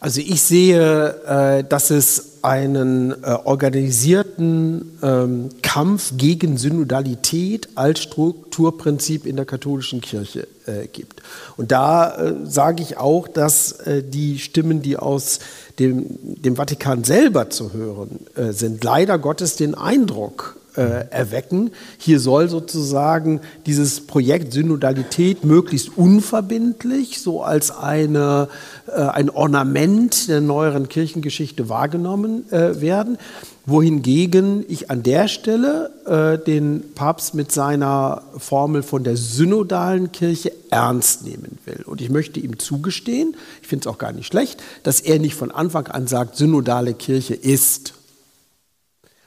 [0.00, 9.24] Also ich sehe, äh, dass es einen äh, organisierten ähm, Kampf gegen Synodalität als Strukturprinzip
[9.24, 11.22] in der katholischen Kirche äh, gibt.
[11.56, 15.40] Und da sage ich auch, dass die Stimmen, die aus
[15.78, 21.70] dem, dem Vatikan selber zu hören sind, leider Gottes den Eindruck äh, erwecken.
[21.98, 28.48] Hier soll sozusagen dieses Projekt Synodalität möglichst unverbindlich, so als eine,
[28.86, 33.18] äh, ein Ornament der neueren Kirchengeschichte wahrgenommen äh, werden.
[33.66, 40.52] Wohingegen ich an der Stelle äh, den Papst mit seiner Formel von der synodalen Kirche
[40.70, 41.82] ernst nehmen will.
[41.86, 45.34] Und ich möchte ihm zugestehen, ich finde es auch gar nicht schlecht, dass er nicht
[45.34, 47.94] von Anfang an sagt, synodale Kirche ist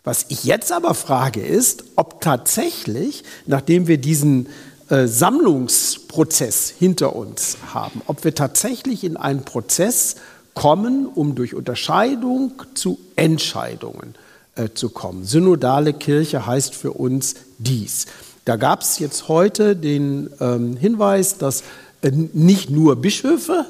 [0.07, 4.47] was ich jetzt aber frage ist, ob tatsächlich, nachdem wir diesen
[4.87, 10.15] äh, Sammlungsprozess hinter uns haben, ob wir tatsächlich in einen Prozess
[10.53, 14.15] kommen, um durch Unterscheidung zu Entscheidungen
[14.55, 15.25] äh, zu kommen.
[15.25, 18.05] Synodale Kirche heißt für uns dies.
[18.45, 21.63] Da gab es jetzt heute den ähm, Hinweis, dass
[22.01, 23.65] äh, nicht nur Bischöfe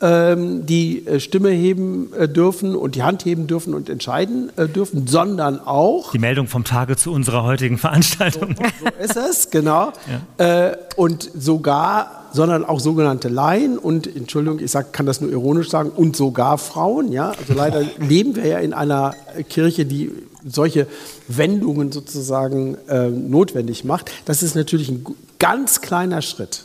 [0.00, 5.08] die äh, Stimme heben äh, dürfen und die Hand heben dürfen und entscheiden äh, dürfen,
[5.08, 6.12] sondern auch.
[6.12, 8.54] Die Meldung vom Tage zu unserer heutigen Veranstaltung.
[8.56, 9.92] So, so ist es, genau.
[10.38, 10.76] Ja.
[10.96, 15.90] und sogar, sondern auch sogenannte Laien und, Entschuldigung, ich sag, kann das nur ironisch sagen,
[15.90, 17.10] und sogar Frauen.
[17.10, 17.30] Ja?
[17.30, 19.14] Also leider leben wir ja in einer
[19.48, 20.12] Kirche, die
[20.46, 20.86] solche
[21.26, 24.10] Wendungen sozusagen äh, notwendig macht.
[24.26, 25.04] Das ist natürlich ein
[25.38, 26.64] ganz kleiner Schritt.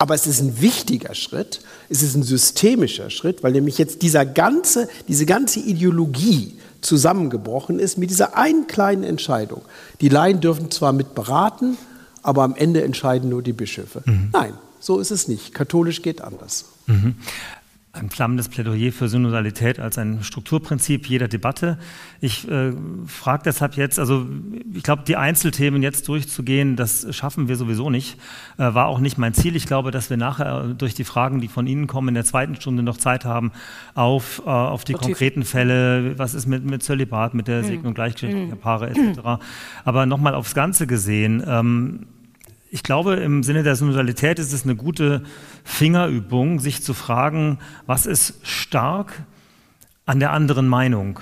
[0.00, 4.24] Aber es ist ein wichtiger Schritt, es ist ein systemischer Schritt, weil nämlich jetzt dieser
[4.24, 9.60] ganze, diese ganze Ideologie zusammengebrochen ist mit dieser einen kleinen Entscheidung.
[10.00, 11.76] Die Laien dürfen zwar mit beraten,
[12.22, 14.02] aber am Ende entscheiden nur die Bischöfe.
[14.06, 14.30] Mhm.
[14.32, 15.52] Nein, so ist es nicht.
[15.52, 16.64] Katholisch geht anders.
[16.86, 17.16] Mhm
[17.92, 21.76] ein flammendes Plädoyer für Synodalität als ein Strukturprinzip jeder Debatte.
[22.20, 22.72] Ich äh,
[23.06, 24.28] frage deshalb jetzt, also
[24.72, 28.16] ich glaube, die Einzelthemen jetzt durchzugehen, das schaffen wir sowieso nicht,
[28.58, 29.56] äh, war auch nicht mein Ziel.
[29.56, 32.54] Ich glaube, dass wir nachher durch die Fragen, die von Ihnen kommen, in der zweiten
[32.54, 33.50] Stunde noch Zeit haben,
[33.94, 35.12] auf, äh, auf die Vertiefen.
[35.12, 37.66] konkreten Fälle, was ist mit, mit Zölibat, mit der hm.
[37.66, 38.60] Segnung gleichgeschlechtlicher hm.
[38.60, 39.42] Paare etc.
[39.84, 42.06] Aber nochmal aufs Ganze gesehen, ähm,
[42.72, 45.22] ich glaube, im Sinne der Synodalität ist es eine gute
[45.64, 49.24] Fingerübung, sich zu fragen, was ist stark
[50.06, 51.20] an der anderen Meinung?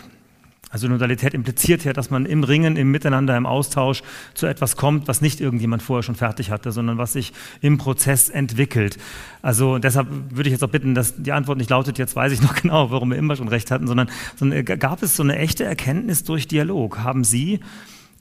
[0.70, 4.02] Also Synodalität impliziert ja, dass man im Ringen, im Miteinander, im Austausch
[4.34, 7.32] zu etwas kommt, was nicht irgendjemand vorher schon fertig hatte, sondern was sich
[7.62, 8.98] im Prozess entwickelt.
[9.40, 12.42] Also deshalb würde ich jetzt auch bitten, dass die Antwort nicht lautet, jetzt weiß ich
[12.42, 15.64] noch genau, warum wir immer schon recht hatten, sondern, sondern gab es so eine echte
[15.64, 16.98] Erkenntnis durch Dialog?
[16.98, 17.60] Haben Sie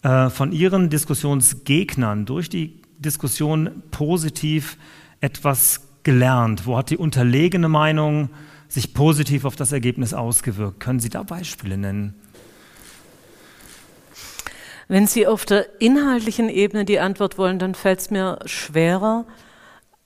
[0.03, 4.77] äh, von Ihren Diskussionsgegnern durch die Diskussion positiv
[5.19, 6.65] etwas gelernt?
[6.65, 8.29] Wo hat die unterlegene Meinung
[8.69, 10.79] sich positiv auf das Ergebnis ausgewirkt?
[10.79, 12.15] Können Sie da Beispiele nennen?
[14.87, 19.25] Wenn Sie auf der inhaltlichen Ebene die Antwort wollen, dann fällt es mir schwerer,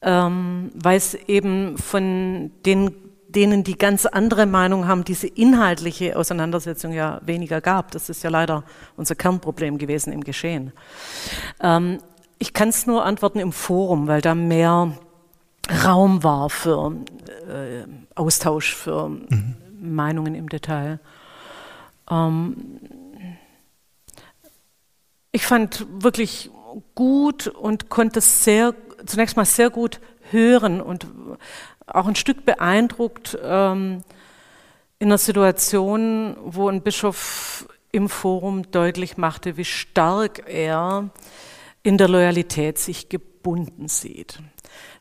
[0.02, 2.96] ähm, weil es eben von den
[3.28, 7.92] denen, die ganz andere Meinung haben, diese inhaltliche Auseinandersetzung ja weniger gab.
[7.92, 8.66] Das ist ja leider
[8.98, 10.74] unser Kernproblem gewesen im Geschehen.
[11.62, 12.00] Ähm,
[12.40, 14.98] ich kann es nur antworten im Forum, weil da mehr
[15.86, 16.96] Raum war für
[17.48, 19.56] äh, Austausch, für mhm.
[19.82, 21.00] Meinungen im Detail.
[22.10, 22.80] Ähm,
[25.32, 26.52] ich fand wirklich
[26.96, 28.74] gut und konnte es sehr,
[29.06, 30.00] zunächst mal sehr gut
[30.30, 31.08] hören und
[31.88, 34.04] auch ein Stück beeindruckt ähm,
[35.00, 41.10] in einer Situation, wo ein Bischof im Forum deutlich machte, wie stark er
[41.84, 43.10] in der Loyalität sich
[43.42, 44.40] gebunden sieht.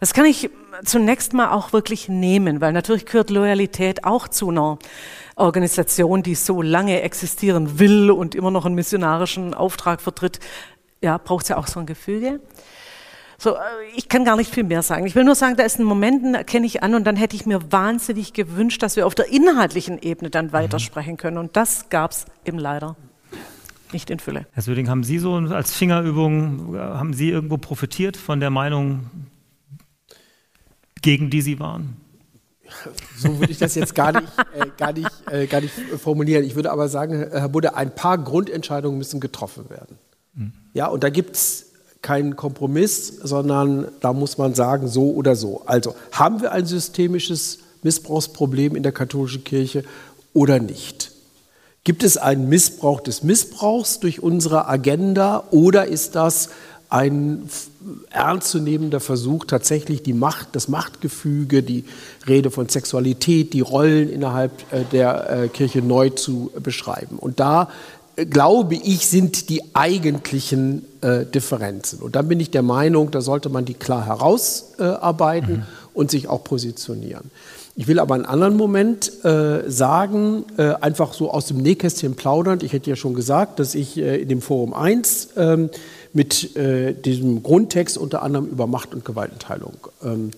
[0.00, 0.50] Das kann ich
[0.84, 4.78] zunächst mal auch wirklich nehmen, weil natürlich gehört Loyalität auch zu einer
[5.36, 10.40] Organisation, die so lange existieren will und immer noch einen missionarischen Auftrag vertritt.
[11.02, 12.40] Ja, braucht es ja auch so ein Gefüge.
[13.38, 13.58] So, äh,
[13.94, 15.06] ich kann gar nicht viel mehr sagen.
[15.06, 17.36] Ich will nur sagen, da ist ein Moment, den erkenne ich an und dann hätte
[17.36, 20.52] ich mir wahnsinnig gewünscht, dass wir auf der inhaltlichen Ebene dann mhm.
[20.52, 21.38] weitersprechen können.
[21.38, 22.96] Und das gab es eben leider
[23.92, 24.46] nicht in Fülle.
[24.52, 29.10] Herr Söding, haben Sie so als Fingerübung, haben Sie irgendwo profitiert von der Meinung,
[31.02, 31.96] gegen die Sie waren?
[33.16, 36.44] So würde ich das jetzt gar nicht, äh, gar, nicht, äh, gar nicht formulieren.
[36.44, 39.98] Ich würde aber sagen, Herr Budde, ein paar Grundentscheidungen müssen getroffen werden.
[40.34, 40.52] Mhm.
[40.72, 41.72] Ja, und da gibt es
[42.02, 45.62] keinen Kompromiss, sondern da muss man sagen, so oder so.
[45.66, 49.84] Also haben wir ein systemisches Missbrauchsproblem in der katholischen Kirche
[50.32, 51.09] oder nicht?
[51.82, 56.50] Gibt es einen Missbrauch des Missbrauchs durch unsere Agenda oder ist das
[56.90, 57.48] ein
[58.10, 61.84] ernstzunehmender Versuch, tatsächlich die Macht, das Machtgefüge, die
[62.28, 67.16] Rede von Sexualität, die Rollen innerhalb äh, der äh, Kirche neu zu beschreiben?
[67.16, 67.70] Und da
[68.16, 72.00] äh, glaube ich, sind die eigentlichen Differenzen.
[72.00, 75.62] Und da bin ich der Meinung, da sollte man die klar herausarbeiten mhm.
[75.94, 77.30] und sich auch positionieren.
[77.80, 82.62] Ich will aber einen anderen Moment äh, sagen, äh, einfach so aus dem Nähkästchen plaudernd.
[82.62, 85.70] Ich hätte ja schon gesagt, dass ich äh, in dem Forum 1 ähm,
[86.12, 90.32] mit äh, diesem Grundtext unter anderem über Macht- und Gewaltenteilung ähm,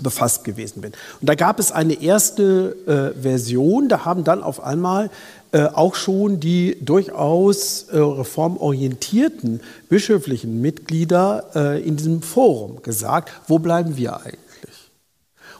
[0.00, 0.92] befasst gewesen bin.
[1.20, 5.10] Und da gab es eine erste äh, Version, da haben dann auf einmal
[5.50, 14.18] äh, auch schon die durchaus reformorientierten bischöflichen Mitglieder in diesem Forum gesagt, wo bleiben wir
[14.18, 14.45] eigentlich?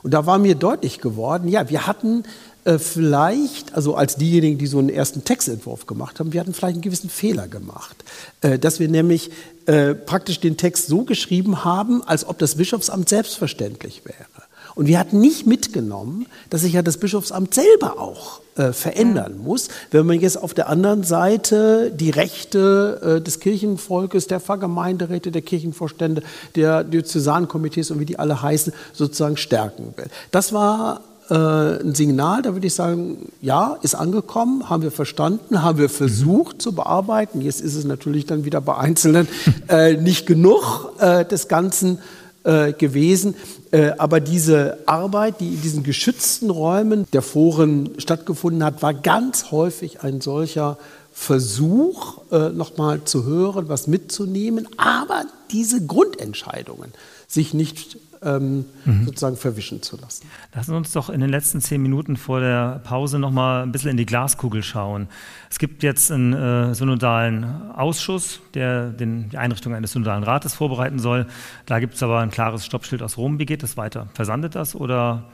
[0.07, 2.23] Und da war mir deutlich geworden, ja, wir hatten
[2.65, 6.75] äh, vielleicht, also als diejenigen, die so einen ersten Textentwurf gemacht haben, wir hatten vielleicht
[6.75, 8.05] einen gewissen Fehler gemacht,
[8.41, 9.33] äh, dass wir nämlich
[9.67, 14.46] äh, praktisch den Text so geschrieben haben, als ob das Bischofsamt selbstverständlich wäre.
[14.77, 19.69] Und wir hatten nicht mitgenommen, dass sich ja das Bischofsamt selber auch äh, verändern muss.
[19.91, 25.41] Wenn man jetzt auf der anderen Seite die Rechte äh, des Kirchenvolkes, der Pfarrgemeinderäte, der
[25.41, 26.23] Kirchenvorstände,
[26.57, 30.09] der Diözesankomitees und wie die alle heißen, sozusagen stärken will.
[30.31, 31.01] Das war
[31.31, 35.89] äh, ein Signal, da würde ich sagen, ja, ist angekommen, haben wir verstanden, haben wir
[35.89, 37.41] versucht zu bearbeiten.
[37.41, 39.27] Jetzt ist es natürlich dann wieder bei Einzelnen
[39.69, 41.99] äh, nicht genug äh, des Ganzen
[42.47, 43.35] äh, gewesen.
[43.73, 49.51] Äh, aber diese Arbeit, die in diesen geschützten Räumen der Foren stattgefunden hat, war ganz
[49.51, 50.79] häufig ein solcher
[51.13, 56.93] Versuch, äh, nochmal zu hören, was mitzunehmen, aber diese Grundentscheidungen
[57.27, 59.07] sich nicht ähm, mhm.
[59.07, 60.27] sozusagen verwischen zu lassen.
[60.55, 63.73] Lassen Sie uns doch in den letzten zehn Minuten vor der Pause noch mal ein
[63.73, 65.09] bisschen in die Glaskugel schauen.
[65.49, 70.99] Es gibt jetzt einen äh, synodalen Ausschuss, der den, die Einrichtung eines synodalen Rates vorbereiten
[70.99, 71.27] soll.
[71.65, 73.39] Da gibt es aber ein klares Stoppschild aus Rom.
[73.39, 74.09] Wie geht das weiter?
[74.15, 75.25] Versandet das oder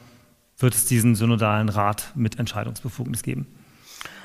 [0.58, 3.46] wird es diesen synodalen Rat mit Entscheidungsbefugnis geben?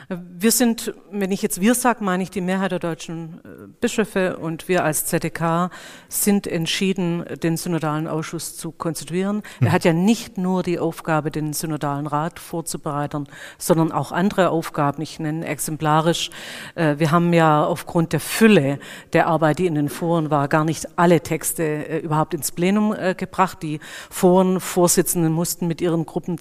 [0.10, 4.38] Wir sind, wenn ich jetzt wir sage, meine ich die Mehrheit der deutschen äh, Bischöfe
[4.38, 5.70] und wir als ZDK
[6.08, 9.44] sind entschieden, den Synodalen Ausschuss zu konstituieren.
[9.60, 13.28] Er hat ja nicht nur die Aufgabe, den Synodalen Rat vorzubereiten,
[13.58, 15.02] sondern auch andere Aufgaben.
[15.02, 16.30] Ich nenne exemplarisch,
[16.76, 18.80] äh, wir haben ja aufgrund der Fülle
[19.12, 22.96] der Arbeit, die in den Foren war, gar nicht alle Texte äh, überhaupt ins Plenum
[23.18, 23.62] gebracht.
[23.62, 26.38] Die Forenvorsitzenden mussten mit ihren Gruppen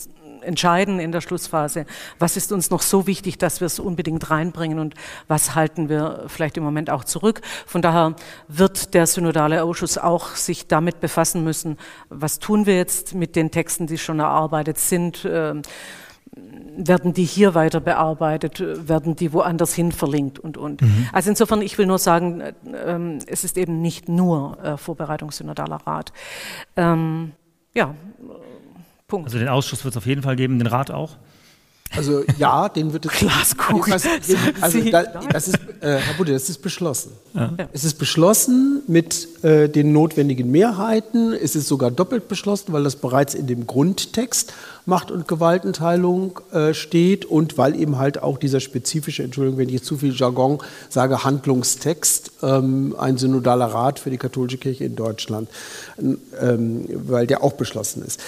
[0.47, 1.87] entscheiden in der Schlussphase,
[2.19, 4.95] was ist uns noch so wichtig, dass wir es unbedingt reinbringen und
[5.29, 7.41] was halten wir vielleicht im Moment auch zurück.
[7.67, 8.15] Von daher
[8.49, 11.77] wird der synodale Ausschuss auch sich damit befassen müssen,
[12.09, 15.25] was tun wir jetzt mit den Texten, die schon erarbeitet sind.
[15.25, 15.55] Äh,
[16.77, 20.83] werden die hier weiter bearbeitet, werden die woanders hin verlinkt und und.
[20.83, 21.09] Mhm.
[21.13, 25.81] Also insofern, ich will nur sagen, äh, es ist eben nicht nur äh, Vorbereitung synodaler
[25.87, 26.13] Rat.
[26.77, 27.33] Ähm,
[27.75, 27.95] ja,
[29.09, 29.27] Punkt.
[29.27, 31.17] Also den Ausschuss wird es auf jeden Fall geben, den Rat auch?
[31.95, 33.13] Also ja, den wird es.
[33.19, 33.93] Glaskugel.
[33.97, 34.09] Also,
[34.61, 37.13] also da, das ist, äh, Herr Budde, das ist beschlossen.
[37.33, 37.53] Ja.
[37.73, 41.33] Es ist beschlossen mit äh, den notwendigen Mehrheiten.
[41.33, 44.53] Es ist sogar doppelt beschlossen, weil das bereits in dem Grundtext
[44.85, 49.75] Macht- und Gewaltenteilung äh, steht und weil eben halt auch dieser spezifische, Entschuldigung, wenn ich
[49.75, 54.97] jetzt zu viel Jargon sage, Handlungstext, ähm, ein synodaler Rat für die katholische Kirche in
[54.97, 55.49] Deutschland,
[55.99, 58.21] ähm, weil der auch beschlossen ist.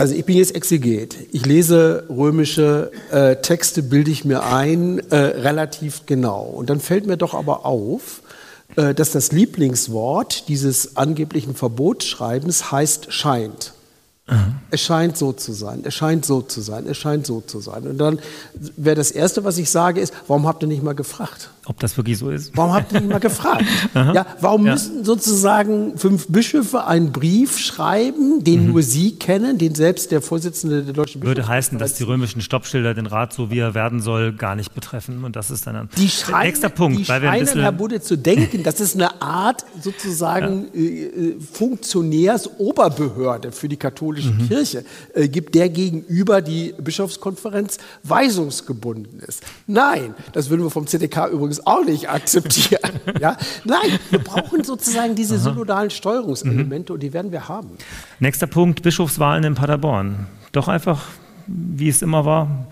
[0.00, 1.16] Also ich bin jetzt Exeget.
[1.32, 6.42] Ich lese römische äh, Texte, bilde ich mir ein, äh, relativ genau.
[6.44, 8.22] Und dann fällt mir doch aber auf,
[8.76, 13.72] äh, dass das Lieblingswort dieses angeblichen Verbotsschreibens heißt scheint.
[14.70, 17.84] Es scheint so zu sein, es scheint so zu sein, es scheint so zu sein.
[17.84, 18.18] Und dann
[18.76, 21.50] wäre das Erste, was ich sage, ist, warum habt ihr nicht mal gefragt?
[21.64, 22.54] Ob das wirklich so ist?
[22.54, 23.64] Warum habt ihr nicht mal gefragt?
[23.94, 24.72] ja, warum ja.
[24.72, 28.72] müssen sozusagen fünf Bischöfe einen Brief schreiben, den mhm.
[28.72, 32.94] nur sie kennen, den selbst der Vorsitzende der Deutschen Würde heißen, dass die römischen Stoppschilder
[32.94, 35.24] den Rat, so wie er werden soll, gar nicht betreffen.
[35.24, 36.98] Und das ist dann ein die scheinen, nächster Punkt.
[36.98, 40.80] Die weil wir scheinen, Herr Budde, zu denken, dass es eine Art sozusagen ja.
[40.80, 44.48] äh, äh Funktionärsoberbehörde für die katholische mhm.
[44.48, 49.42] Kirche äh, gibt, der gegenüber die Bischofskonferenz weisungsgebunden ist.
[49.66, 53.00] Nein, das würden wir vom ZDK übrigens übrigens auch nicht akzeptieren.
[53.20, 53.36] ja?
[53.64, 55.42] Nein, wir brauchen sozusagen diese Aha.
[55.42, 56.94] synodalen Steuerungselemente mhm.
[56.94, 57.70] und die werden wir haben.
[58.20, 60.26] Nächster Punkt, Bischofswahlen in Paderborn.
[60.52, 61.06] Doch einfach,
[61.46, 62.66] wie es immer war,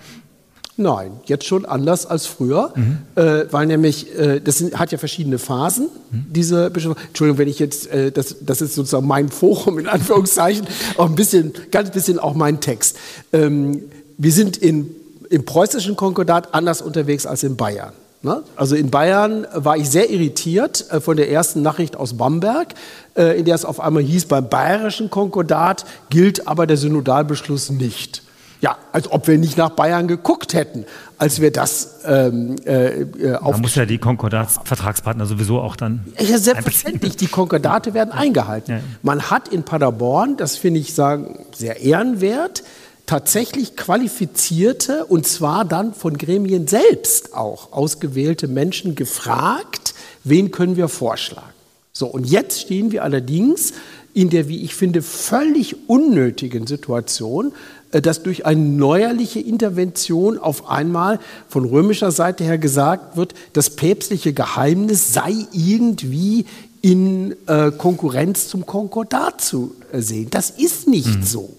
[0.79, 2.99] Nein, jetzt schon anders als früher, mhm.
[3.15, 6.27] äh, weil nämlich, äh, das sind, hat ja verschiedene Phasen, mhm.
[6.29, 6.97] diese Bischof.
[7.09, 10.67] Entschuldigung, wenn ich jetzt, äh, das, das ist sozusagen mein Forum in Anführungszeichen,
[10.99, 12.99] auch ein bisschen, ganz bisschen auch mein Text.
[13.33, 13.85] Ähm,
[14.19, 14.95] wir sind in,
[15.31, 17.93] im preußischen Konkordat anders unterwegs als in Bayern.
[18.21, 18.43] Ne?
[18.55, 22.75] Also in Bayern war ich sehr irritiert äh, von der ersten Nachricht aus Bamberg,
[23.17, 28.26] äh, in der es auf einmal hieß, beim bayerischen Konkordat gilt aber der Synodalbeschluss nicht.
[28.61, 30.87] Ja, als ob wir nicht nach Bayern geguckt hätten,
[31.19, 33.53] als wir das ähm, äh, auf.
[33.53, 36.05] Man muss ja die Konkordatsvertragspartner sowieso auch dann.
[36.19, 37.17] Ja, selbstverständlich.
[37.17, 38.73] Die Konkordate werden eingehalten.
[38.73, 38.81] Ja.
[39.03, 42.63] Man hat in Paderborn, das finde ich sagen sehr ehrenwert,
[43.07, 49.95] tatsächlich qualifizierte und zwar dann von Gremien selbst auch ausgewählte Menschen gefragt,
[50.25, 51.47] wen können wir vorschlagen.
[51.93, 53.73] So, und jetzt stehen wir allerdings
[54.13, 57.55] in der, wie ich finde, völlig unnötigen Situation, äh,
[57.91, 61.19] dass durch eine neuerliche Intervention auf einmal
[61.49, 66.47] von römischer Seite her gesagt wird, das päpstliche Geheimnis sei irgendwie
[66.83, 70.29] in äh, Konkurrenz zum Konkordat zu sehen.
[70.31, 71.23] Das ist nicht mhm.
[71.23, 71.57] so.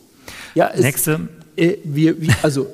[0.56, 2.68] Ja, es, Nächste äh, wir, wir, also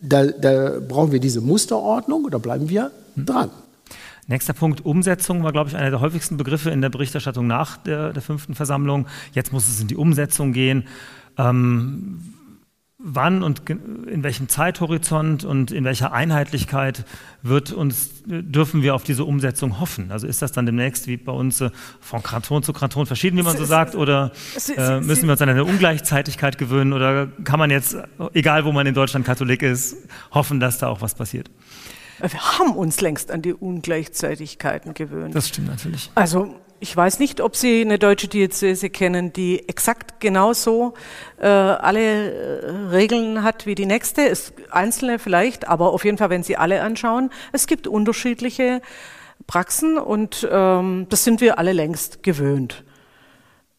[0.00, 3.50] da, da brauchen wir diese Musterordnung oder bleiben wir dran.
[4.28, 8.12] Nächster Punkt, Umsetzung war, glaube ich, einer der häufigsten Begriffe in der Berichterstattung nach der,
[8.12, 9.06] der fünften Versammlung.
[9.32, 10.84] Jetzt muss es in die Umsetzung gehen.
[11.38, 12.34] Ähm,
[13.08, 17.04] wann und in welchem Zeithorizont und in welcher Einheitlichkeit
[17.42, 20.10] wird uns, dürfen wir auf diese Umsetzung hoffen?
[20.10, 23.42] Also ist das dann demnächst wie bei uns äh, von Kanton zu Kanton verschieden, wie
[23.42, 24.32] man so sagt, oder
[24.76, 27.96] äh, müssen wir uns an eine Ungleichzeitigkeit gewöhnen oder kann man jetzt,
[28.34, 29.96] egal wo man in Deutschland Katholik ist,
[30.32, 31.48] hoffen, dass da auch was passiert?
[32.18, 35.34] Wir haben uns längst an die Ungleichzeitigkeiten gewöhnt.
[35.34, 36.10] Das stimmt natürlich.
[36.14, 40.94] Also ich weiß nicht, ob Sie eine deutsche Diözese kennen, die exakt genauso
[41.38, 44.28] äh, alle äh, Regeln hat wie die nächste.
[44.28, 48.82] Es, einzelne vielleicht, aber auf jeden Fall, wenn Sie alle anschauen, es gibt unterschiedliche
[49.46, 52.84] Praxen und ähm, das sind wir alle längst gewöhnt.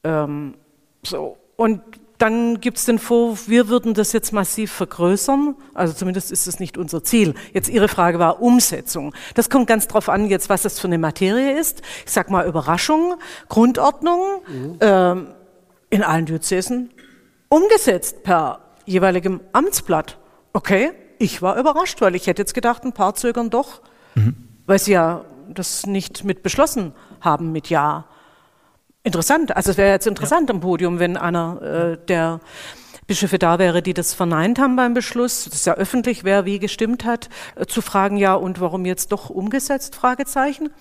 [0.04, 0.56] Ähm,
[1.04, 1.82] so und
[2.18, 5.56] dann gibt es den Vorwurf, wir würden das jetzt massiv vergrößern.
[5.74, 7.36] Also zumindest ist es nicht unser Ziel.
[7.54, 9.14] Jetzt Ihre Frage war Umsetzung.
[9.36, 11.82] Das kommt ganz drauf an, jetzt was das für eine Materie ist.
[12.06, 13.16] Ich sag mal Überraschung,
[13.50, 14.78] Grundordnung mhm.
[14.82, 15.28] ähm,
[15.90, 16.90] in allen Diözesen
[17.50, 20.18] umgesetzt per jeweiligem Amtsblatt.
[20.54, 23.82] Okay, ich war überrascht, weil ich hätte jetzt gedacht, ein paar zögern doch,
[24.16, 24.36] mhm.
[24.66, 28.06] weil sie ja das nicht mit beschlossen haben mit Ja.
[29.08, 29.56] Interessant.
[29.56, 30.54] Also es wäre jetzt interessant ja.
[30.56, 32.42] am Podium, wenn einer äh, der
[33.08, 36.60] Bischöfe da wäre, die das verneint haben beim Beschluss, das ist ja öffentlich, wer wie
[36.60, 39.96] gestimmt hat, äh, zu fragen, ja, und warum jetzt doch umgesetzt?
[39.96, 40.72] Fragezeichen.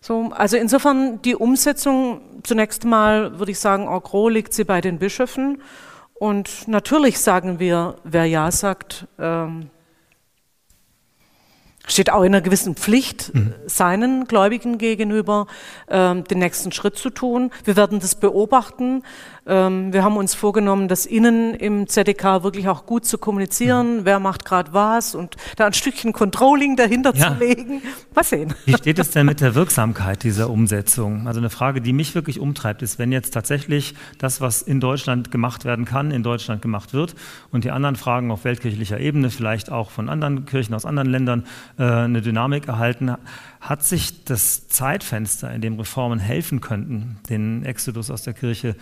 [0.00, 4.80] So, also insofern die Umsetzung zunächst mal, würde ich sagen, en gros liegt sie bei
[4.80, 5.62] den Bischöfen.
[6.14, 9.70] Und natürlich sagen wir, wer Ja sagt, ähm,
[11.90, 13.54] steht auch in einer gewissen Pflicht, mhm.
[13.66, 15.46] seinen Gläubigen gegenüber
[15.88, 17.50] ähm, den nächsten Schritt zu tun.
[17.64, 19.02] Wir werden das beobachten.
[19.46, 23.98] Ähm, wir haben uns vorgenommen, das innen im ZDK wirklich auch gut zu kommunizieren.
[23.98, 24.04] Mhm.
[24.04, 27.28] Wer macht gerade was und da ein Stückchen Controlling dahinter ja.
[27.28, 27.82] zu legen.
[28.14, 28.54] Mal sehen.
[28.64, 31.26] Wie steht es denn mit der Wirksamkeit dieser Umsetzung?
[31.26, 35.30] Also eine Frage, die mich wirklich umtreibt, ist, wenn jetzt tatsächlich das, was in Deutschland
[35.30, 37.14] gemacht werden kann, in Deutschland gemacht wird
[37.50, 41.44] und die anderen Fragen auf weltkirchlicher Ebene, vielleicht auch von anderen Kirchen aus anderen Ländern,
[41.78, 43.16] äh, eine Dynamik erhalten,
[43.60, 48.74] hat sich das Zeitfenster, in dem Reformen helfen könnten, den Exodus aus der Kirche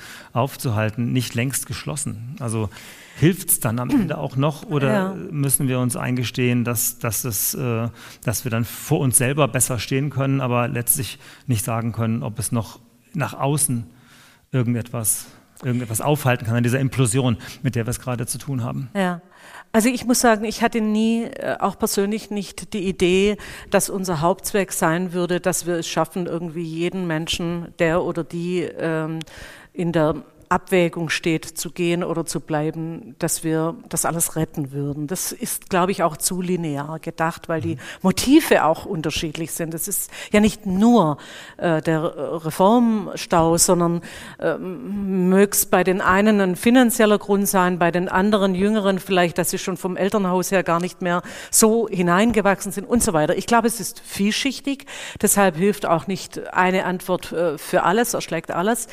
[0.59, 2.37] aufzuhalten, nicht längst geschlossen.
[2.41, 2.69] Also
[3.17, 5.15] hilft es dann am Ende auch noch oder ja.
[5.31, 7.89] müssen wir uns eingestehen, dass, dass, es, äh,
[8.25, 12.39] dass wir dann vor uns selber besser stehen können, aber letztlich nicht sagen können, ob
[12.39, 12.81] es noch
[13.15, 13.87] nach außen
[14.51, 15.27] irgendetwas,
[15.63, 18.91] irgendetwas aufhalten kann an dieser Implosion, mit der wir es gerade zu tun haben?
[18.95, 19.21] Ja.
[19.71, 23.37] Also ich muss sagen, ich hatte nie, äh, auch persönlich nicht die Idee,
[23.71, 28.63] dass unser Hauptzweck sein würde, dass wir es schaffen, irgendwie jeden Menschen, der oder die
[28.63, 29.21] ähm,
[29.73, 30.17] in der
[30.49, 35.07] Abwägung steht, zu gehen oder zu bleiben, dass wir das alles retten würden.
[35.07, 37.81] Das ist, glaube ich, auch zu linear gedacht, weil die mhm.
[38.03, 39.75] Motive auch unterschiedlich sind.
[39.75, 41.19] Es ist ja nicht nur
[41.57, 44.03] äh, der Reformstau, sondern
[44.39, 49.39] äh, möge es bei den einen ein finanzieller Grund sein, bei den anderen Jüngeren vielleicht,
[49.39, 53.37] dass sie schon vom Elternhaus her gar nicht mehr so hineingewachsen sind und so weiter.
[53.37, 54.87] Ich glaube, es ist vielschichtig.
[55.21, 58.89] Deshalb hilft auch nicht eine Antwort äh, für alles, erschlägt alles.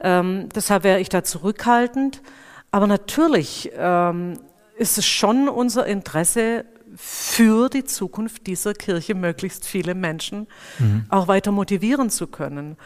[0.00, 2.22] Ähm, deshalb wäre wäre ich da zurückhaltend.
[2.70, 4.38] Aber natürlich ähm,
[4.78, 6.64] ist es schon unser Interesse,
[6.96, 10.46] für die Zukunft dieser Kirche möglichst viele Menschen
[10.78, 11.06] mhm.
[11.08, 12.76] auch weiter motivieren zu können.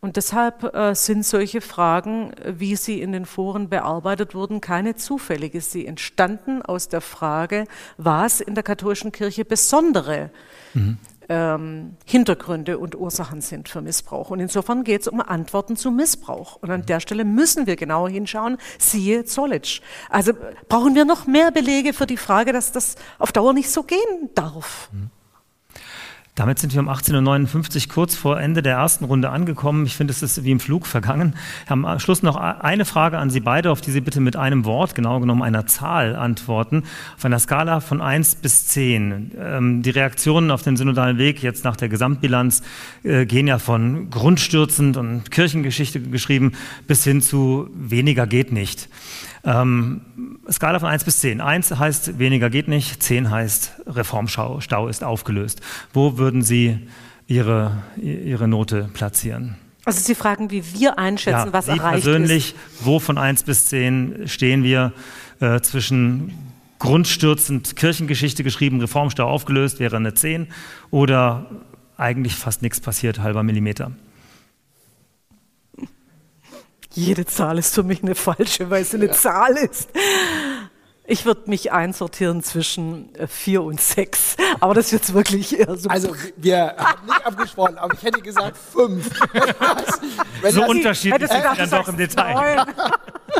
[0.00, 5.60] Und deshalb äh, sind solche Fragen, wie sie in den Foren bearbeitet wurden, keine zufällige.
[5.60, 7.64] Sie entstanden aus der Frage,
[7.98, 10.30] was in der katholischen Kirche besondere
[10.72, 10.96] mhm
[11.28, 14.30] ähm, Hintergründe und Ursachen sind für Missbrauch.
[14.30, 16.56] Und insofern geht es um Antworten zu Missbrauch.
[16.56, 19.80] Und an der Stelle müssen wir genauer hinschauen, siehe Zollitsch.
[20.08, 20.32] Also
[20.68, 24.30] brauchen wir noch mehr Belege für die Frage, dass das auf Dauer nicht so gehen
[24.34, 24.88] darf.
[24.92, 25.10] Mhm.
[26.38, 29.84] Damit sind wir um 18.59 Uhr kurz vor Ende der ersten Runde angekommen.
[29.86, 31.34] Ich finde, es ist wie im Flug vergangen.
[31.66, 34.36] Wir haben am Schluss noch eine Frage an Sie beide, auf die Sie bitte mit
[34.36, 36.84] einem Wort, genau genommen einer Zahl, antworten.
[37.16, 39.32] Auf einer Skala von 1 bis 10.
[39.36, 42.62] Ähm, die Reaktionen auf den synodalen Weg jetzt nach der Gesamtbilanz
[43.02, 46.52] äh, gehen ja von grundstürzend und Kirchengeschichte geschrieben
[46.86, 48.88] bis hin zu weniger geht nicht.
[49.44, 50.00] Ähm,
[50.50, 51.40] Skala von 1 bis 10.
[51.40, 55.60] 1 heißt, weniger geht nicht, 10 heißt, Reformstau ist aufgelöst.
[55.92, 56.88] Wo würden Sie
[57.26, 59.56] Ihre, Ihre Note platzieren?
[59.84, 62.86] Also Sie fragen, wie wir einschätzen, ja, was Sie erreicht persönlich, ist.
[62.86, 64.92] wo von 1 bis 10 stehen wir
[65.40, 66.32] äh, zwischen
[66.78, 70.48] grundstürzend Kirchengeschichte geschrieben, Reformstau aufgelöst, wäre eine 10,
[70.90, 71.46] oder
[71.96, 73.92] eigentlich fast nichts passiert, halber Millimeter?
[76.98, 79.12] Jede Zahl ist für mich eine falsche, weil es eine ja.
[79.12, 79.88] Zahl ist.
[81.10, 85.74] Ich würde mich einsortieren zwischen äh, vier und sechs, aber das ist jetzt wirklich eher
[85.78, 85.88] so.
[85.88, 89.08] Also wir haben nicht abgesprochen, aber ich hätte gesagt fünf.
[90.42, 92.62] Wenn so unterschiedlich sind dann doch im Detail.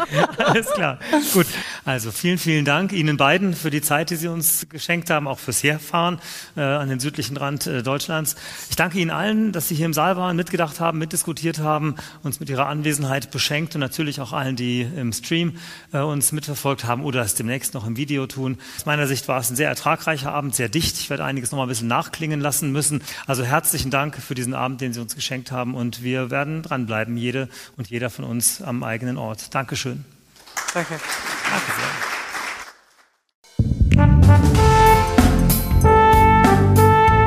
[0.39, 0.99] Alles klar.
[1.33, 1.47] Gut.
[1.85, 5.39] Also vielen, vielen Dank Ihnen beiden für die Zeit, die Sie uns geschenkt haben, auch
[5.39, 6.21] fürs Herfahren
[6.57, 8.37] äh, an den südlichen Rand äh, Deutschlands.
[8.71, 12.41] Ich danke Ihnen allen, dass Sie hier im Saal waren, mitgedacht haben, mitdiskutiert haben, uns
[12.41, 15.59] mit Ihrer Anwesenheit beschenkt und natürlich auch allen, die im Stream
[15.93, 18.57] äh, uns mitverfolgt haben oder es demnächst noch im Video tun.
[18.77, 20.97] Aus meiner Sicht war es ein sehr ertragreicher Abend, sehr dicht.
[20.99, 23.03] Ich werde einiges noch mal ein bisschen nachklingen lassen müssen.
[23.27, 27.17] Also herzlichen Dank für diesen Abend, den Sie uns geschenkt haben und wir werden dranbleiben,
[27.17, 29.53] jede und jeder von uns am eigenen Ort.
[29.57, 30.05] Dankeschön.
[30.73, 31.01] Danke.
[31.51, 31.89] Danke sehr.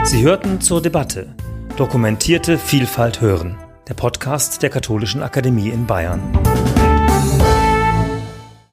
[0.05, 1.35] Sie hörten zur Debatte
[1.75, 3.57] Dokumentierte Vielfalt hören,
[3.89, 6.21] der Podcast der Katholischen Akademie in Bayern.